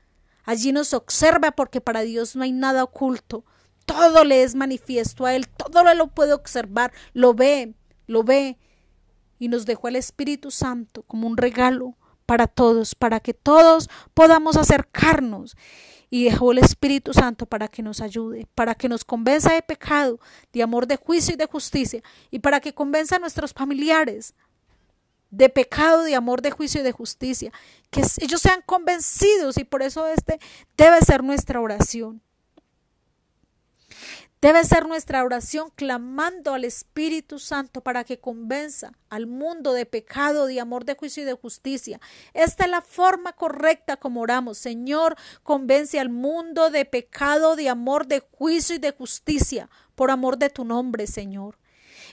allí 0.44 0.72
nos 0.72 0.94
observa 0.94 1.52
porque 1.52 1.82
para 1.82 2.02
Dios 2.02 2.36
no 2.36 2.44
hay 2.44 2.52
nada 2.52 2.84
oculto 2.84 3.46
todo 3.86 4.24
le 4.24 4.44
es 4.44 4.56
manifiesto 4.56 5.26
a 5.26 5.36
Él, 5.36 5.48
todo 5.48 5.94
lo 5.94 6.08
puede 6.08 6.34
observar, 6.34 6.92
lo 7.14 7.34
ve, 7.34 7.76
lo 8.08 8.24
ve. 8.24 8.58
Y 9.38 9.48
nos 9.48 9.66
dejó 9.66 9.88
el 9.88 9.96
Espíritu 9.96 10.50
Santo 10.50 11.04
como 11.04 11.28
un 11.28 11.38
regalo 11.38 11.96
para 12.26 12.48
todos, 12.48 12.96
para 12.96 13.20
que 13.20 13.34
todos 13.34 13.90
podamos 14.14 14.58
acercarnos. 14.58 15.56
Y 16.10 16.26
dejó 16.26 16.52
el 16.52 16.60
Espíritu 16.60 17.14
Santo 17.14 17.46
para 17.46 17.68
que 17.68 17.82
nos 17.82 18.00
ayude, 18.00 18.48
para 18.56 18.76
que 18.76 18.88
nos 18.88 19.04
convenza 19.04 19.54
de 19.54 19.62
pecado, 19.62 20.20
de 20.54 20.64
amor, 20.64 20.88
de 20.88 20.98
juicio 20.98 21.34
y 21.34 21.38
de 21.38 21.48
justicia, 21.48 22.04
y 22.32 22.40
para 22.40 22.60
que 22.60 22.74
convenza 22.74 23.16
a 23.16 23.20
nuestros 23.20 23.54
familiares 23.54 24.34
de 25.32 25.50
pecado, 25.50 26.04
de 26.04 26.16
amor, 26.16 26.42
de 26.42 26.52
juicio 26.52 26.82
y 26.82 26.84
de 26.84 26.92
justicia, 26.92 27.52
que 27.90 28.02
ellos 28.22 28.40
sean 28.42 28.62
convencidos 28.66 29.58
y 29.58 29.66
por 29.66 29.82
eso 29.82 30.08
este 30.08 30.40
debe 30.78 31.02
ser 31.02 31.24
nuestra 31.24 31.60
oración. 31.60 32.22
Debe 34.42 34.64
ser 34.64 34.86
nuestra 34.86 35.24
oración 35.24 35.72
clamando 35.76 36.54
al 36.54 36.66
Espíritu 36.66 37.40
Santo 37.40 37.82
para 37.82 38.04
que 38.04 38.20
convenza 38.20 38.92
al 39.10 39.26
mundo 39.26 39.74
de 39.74 39.86
pecado, 39.86 40.46
de 40.46 40.60
amor, 40.60 40.86
de 40.86 40.96
juicio 40.96 41.24
y 41.24 41.26
de 41.26 41.34
justicia. 41.34 42.00
Esta 42.34 42.66
es 42.66 42.70
la 42.70 42.82
forma 42.82 43.34
correcta 43.34 43.98
como 43.98 44.22
oramos. 44.22 44.58
Señor, 44.58 45.16
convence 45.42 46.00
al 46.00 46.10
mundo 46.10 46.70
de 46.70 46.86
pecado, 46.86 47.56
de 47.56 47.70
amor, 47.70 48.08
de 48.08 48.20
juicio 48.20 48.76
y 48.76 48.80
de 48.80 48.92
justicia, 48.92 49.70
por 49.96 50.12
amor 50.12 50.38
de 50.38 50.50
tu 50.50 50.64
nombre, 50.64 51.08
Señor. 51.08 51.58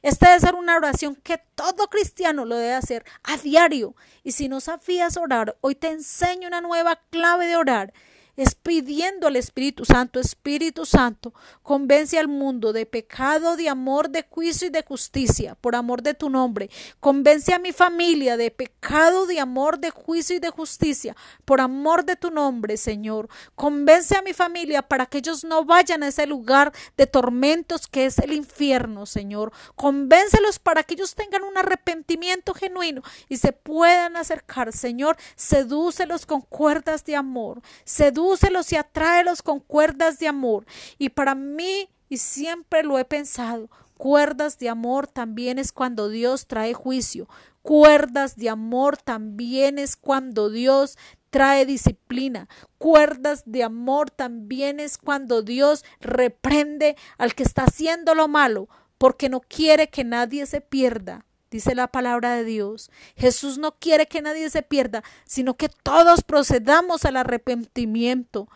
Esta 0.01 0.29
debe 0.29 0.41
ser 0.41 0.55
una 0.55 0.77
oración 0.77 1.17
que 1.17 1.39
todo 1.55 1.89
cristiano 1.89 2.45
lo 2.45 2.57
debe 2.57 2.75
hacer 2.75 3.05
a 3.25 3.37
diario. 3.37 3.95
Y 4.23 4.33
si 4.33 4.49
no 4.49 4.61
sabías 4.61 5.17
orar, 5.17 5.57
hoy 5.61 5.75
te 5.75 5.89
enseño 5.89 6.49
una 6.49 6.61
nueva 6.61 7.01
clave 7.11 7.47
de 7.47 7.57
orar 7.57 7.93
es 8.37 8.55
pidiendo 8.55 9.27
al 9.27 9.37
Espíritu 9.37 9.85
Santo, 9.85 10.19
Espíritu 10.19 10.87
Santo, 10.87 11.35
convence 11.63 12.19
al 12.19 12.29
mundo 12.29 12.73
de 12.73 12.87
pecado, 12.87 13.57
de 13.57 13.69
amor, 13.69 14.09
de 14.09 14.25
juicio 14.29 14.69
y 14.69 14.71
de 14.71 14.83
justicia, 14.83 15.55
por 15.61 15.77
amor 15.77 16.03
de 16.03 16.15
tu 16.15 16.31
nombre. 16.31 16.71
Convence 16.99 17.53
a 17.53 17.59
mi 17.59 17.73
familia 17.73 18.39
de 18.39 18.51
pecado, 18.51 19.27
de 19.27 19.39
amor, 19.39 19.79
de 19.79 19.91
juicio 19.91 20.37
y 20.37 20.39
de 20.39 20.49
justicia, 20.49 21.15
por 21.45 21.61
amor 21.61 22.07
de 22.07 22.17
tu 22.17 22.31
nombre, 22.31 22.79
Señor. 22.79 23.29
Convence 23.55 24.17
a 24.17 24.23
mi 24.23 24.33
familia 24.33 24.81
para 24.81 25.07
que 25.07 25.19
ellos 25.19 25.45
no 25.45 25.65
vayan 25.65 26.03
a 26.03 26.09
ese 26.09 26.27
lugar 26.27 26.73
de 26.97 27.07
tormentos 27.07 27.87
que 27.87 28.07
es 28.07 28.19
el 28.19 28.33
infierno, 28.33 29.05
Señor. 29.05 29.53
Convéncelos 29.75 30.59
para 30.59 30.85
que 30.85 30.95
ellos 30.95 31.15
tengan 31.15 31.43
un 31.43 31.59
arrepentimiento 31.59 32.55
genuino 32.55 33.03
y 33.29 33.37
se 33.37 33.53
puedan 33.53 34.17
acercar, 34.17 34.73
Señor. 34.73 35.19
Sedúcelos 35.37 36.25
con 36.25 36.41
cuerdas 36.41 37.05
de 37.05 37.17
amor. 37.17 37.61
Sedúcelos 37.85 38.22
sedúcelos 38.23 38.73
y 38.73 38.77
atráelos 38.77 39.43
con 39.43 39.61
cuerdas 39.61 40.19
de 40.19 40.29
amor. 40.29 40.65
Y 40.99 41.11
para 41.11 41.35
mí, 41.35 41.89
y 42.09 42.19
siempre 42.19 42.83
lo 42.83 42.99
he 42.99 43.05
pensado, 43.05 43.69
cuerdas 43.97 44.59
de 44.59 44.69
amor 44.69 45.07
también 45.07 45.59
es 45.59 45.73
cuando 45.73 46.09
Dios 46.09 46.47
trae 46.47 46.73
juicio. 46.73 47.29
Cuerdas 47.63 48.37
de 48.37 48.49
amor 48.49 48.97
también 48.97 49.79
es 49.79 49.97
cuando 49.97 50.51
Dios 50.51 50.99
trae 51.31 51.67
disciplina. 51.67 52.49
Cuerdas 52.79 53.43
de 53.47 53.63
amor 53.63 54.11
también 54.11 54.81
es 54.81 54.99
cuando 54.99 55.43
Dios 55.43 55.85
reprende 56.01 56.97
al 57.19 57.35
que 57.35 57.43
está 57.43 57.65
haciendo 57.65 58.15
lo 58.15 58.29
malo, 58.29 58.69
porque 58.99 59.29
no 59.29 59.41
quiere 59.41 59.89
que 59.89 60.05
nadie 60.05 60.47
se 60.47 60.61
pierda, 60.61 61.25
dice 61.53 61.75
la 61.75 61.87
palabra 61.87 62.35
de 62.35 62.45
Dios. 62.45 62.91
Jesús 63.15 63.59
no 63.59 63.79
quiere 63.79 64.07
que 64.07 64.23
nadie 64.23 64.49
se 64.51 64.63
pierda, 64.63 65.05
sino 65.25 65.55
que 65.55 65.69
todos 65.69 66.23
procedamos 66.23 67.05
al 67.05 67.19
arrepentimiento, 67.19 68.49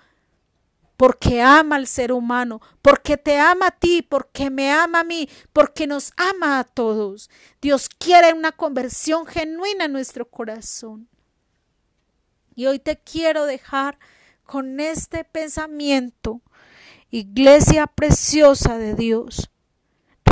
porque 0.96 1.42
ama 1.42 1.76
al 1.76 1.86
ser 1.86 2.10
humano, 2.10 2.62
porque 2.80 3.18
te 3.18 3.38
ama 3.38 3.66
a 3.66 3.70
ti, 3.70 4.00
porque 4.00 4.48
me 4.48 4.72
ama 4.72 5.00
a 5.00 5.04
mí, 5.04 5.28
porque 5.52 5.86
nos 5.86 6.12
ama 6.16 6.58
a 6.58 6.64
todos. 6.64 7.28
Dios 7.60 7.90
quiere 7.90 8.32
una 8.32 8.52
conversión 8.52 9.26
genuina 9.26 9.84
en 9.84 9.92
nuestro 9.92 10.28
corazón. 10.28 11.06
Y 12.54 12.64
hoy 12.64 12.78
te 12.78 12.96
quiero 12.96 13.44
dejar 13.44 13.98
con 14.44 14.80
este 14.80 15.24
pensamiento, 15.24 16.40
iglesia 17.10 17.86
preciosa 17.86 18.78
de 18.78 18.94
Dios 18.94 19.50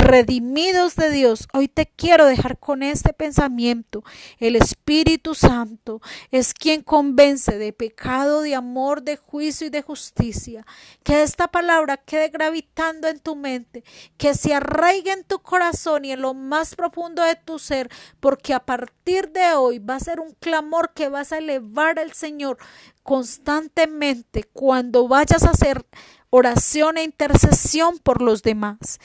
redimidos 0.05 0.95
de 0.95 1.09
Dios, 1.09 1.47
hoy 1.51 1.67
te 1.67 1.87
quiero 1.87 2.27
dejar 2.27 2.59
con 2.59 2.83
este 2.83 3.11
pensamiento. 3.11 4.03
El 4.37 4.55
Espíritu 4.55 5.33
Santo 5.33 5.99
es 6.29 6.53
quien 6.53 6.83
convence 6.83 7.57
de 7.57 7.73
pecado, 7.73 8.41
de 8.41 8.53
amor, 8.53 9.01
de 9.01 9.17
juicio 9.17 9.67
y 9.67 9.71
de 9.71 9.81
justicia. 9.81 10.65
Que 11.03 11.23
esta 11.23 11.47
palabra 11.47 11.97
quede 11.97 12.29
gravitando 12.29 13.07
en 13.07 13.19
tu 13.19 13.35
mente, 13.35 13.83
que 14.17 14.35
se 14.35 14.53
arraigue 14.53 15.11
en 15.11 15.23
tu 15.23 15.39
corazón 15.39 16.05
y 16.05 16.11
en 16.11 16.21
lo 16.21 16.35
más 16.35 16.75
profundo 16.75 17.23
de 17.23 17.35
tu 17.35 17.57
ser, 17.57 17.89
porque 18.19 18.53
a 18.53 18.63
partir 18.63 19.31
de 19.31 19.53
hoy 19.53 19.79
va 19.79 19.95
a 19.95 19.99
ser 19.99 20.19
un 20.19 20.33
clamor 20.39 20.93
que 20.93 21.09
vas 21.09 21.31
a 21.31 21.39
elevar 21.39 21.97
al 21.97 22.13
Señor 22.13 22.59
constantemente 23.01 24.43
cuando 24.43 25.07
vayas 25.07 25.43
a 25.43 25.51
hacer 25.51 25.83
oración 26.29 26.97
e 26.97 27.03
intercesión 27.03 27.97
por 27.97 28.21
los 28.21 28.43
demás. 28.43 28.99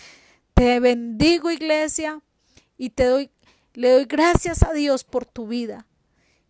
Te 0.61 0.78
bendigo 0.78 1.50
iglesia 1.50 2.20
y 2.76 2.90
te 2.90 3.06
doy, 3.06 3.30
le 3.72 3.92
doy 3.92 4.04
gracias 4.04 4.62
a 4.62 4.74
Dios 4.74 5.04
por 5.04 5.24
tu 5.24 5.46
vida. 5.46 5.86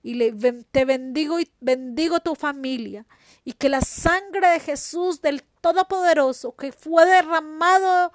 Y 0.02 0.14
le, 0.14 0.32
te 0.32 0.84
bendigo 0.84 1.38
y 1.38 1.48
bendigo 1.60 2.18
tu 2.18 2.34
familia. 2.34 3.06
Y 3.44 3.52
que 3.52 3.68
la 3.68 3.82
sangre 3.82 4.48
de 4.48 4.58
Jesús 4.58 5.22
del 5.22 5.44
Todopoderoso 5.60 6.56
que 6.56 6.72
fue 6.72 7.06
derramado 7.06 8.12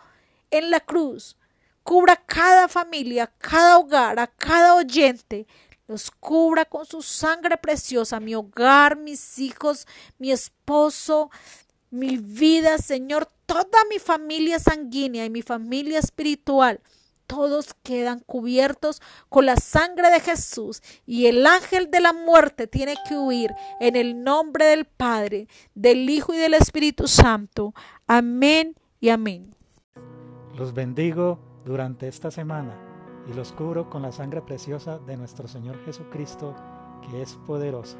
en 0.52 0.70
la 0.70 0.82
cruz 0.82 1.38
cubra 1.84 2.18
cada 2.18 2.68
familia, 2.68 3.32
cada 3.38 3.78
hogar, 3.78 4.20
a 4.20 4.28
cada 4.28 4.76
oyente. 4.76 5.48
Los 5.88 6.12
cubra 6.12 6.66
con 6.66 6.86
su 6.86 7.02
sangre 7.04 7.56
preciosa, 7.56 8.20
mi 8.20 8.36
hogar, 8.36 8.98
mis 8.98 9.40
hijos, 9.40 9.88
mi 10.18 10.34
esposo, 10.34 11.32
mi 11.96 12.18
vida, 12.18 12.78
Señor, 12.78 13.28
toda 13.46 13.80
mi 13.90 14.00
familia 14.00 14.60
sanguínea 14.60 15.26
y 15.26 15.30
mi 15.30 15.42
familia 15.42 16.00
espiritual, 16.00 16.82
todos 17.26 17.74
quedan 17.84 18.20
cubiertos 18.20 19.02
con 19.30 19.46
la 19.46 19.56
sangre 19.56 20.12
de 20.12 20.20
Jesús 20.20 20.82
y 21.06 21.26
el 21.26 21.48
ángel 21.48 21.90
de 21.90 22.00
la 22.02 22.14
muerte 22.14 22.68
tiene 22.68 22.96
que 23.08 23.18
huir 23.18 23.52
en 23.80 23.96
el 23.96 24.24
nombre 24.24 24.66
del 24.66 24.86
Padre, 24.86 25.48
del 25.74 26.10
Hijo 26.10 26.34
y 26.34 26.38
del 26.38 26.54
Espíritu 26.54 27.08
Santo. 27.08 27.74
Amén 28.06 28.76
y 29.00 29.10
amén. 29.10 29.56
Los 30.54 30.74
bendigo 30.74 31.40
durante 31.66 32.08
esta 32.08 32.30
semana 32.30 32.78
y 33.28 33.34
los 33.34 33.54
cubro 33.54 33.90
con 33.90 34.04
la 34.04 34.12
sangre 34.12 34.42
preciosa 34.42 35.00
de 35.00 35.18
nuestro 35.18 35.48
Señor 35.48 35.84
Jesucristo, 35.84 36.56
que 37.10 37.22
es 37.22 37.36
poderosa. 37.48 37.98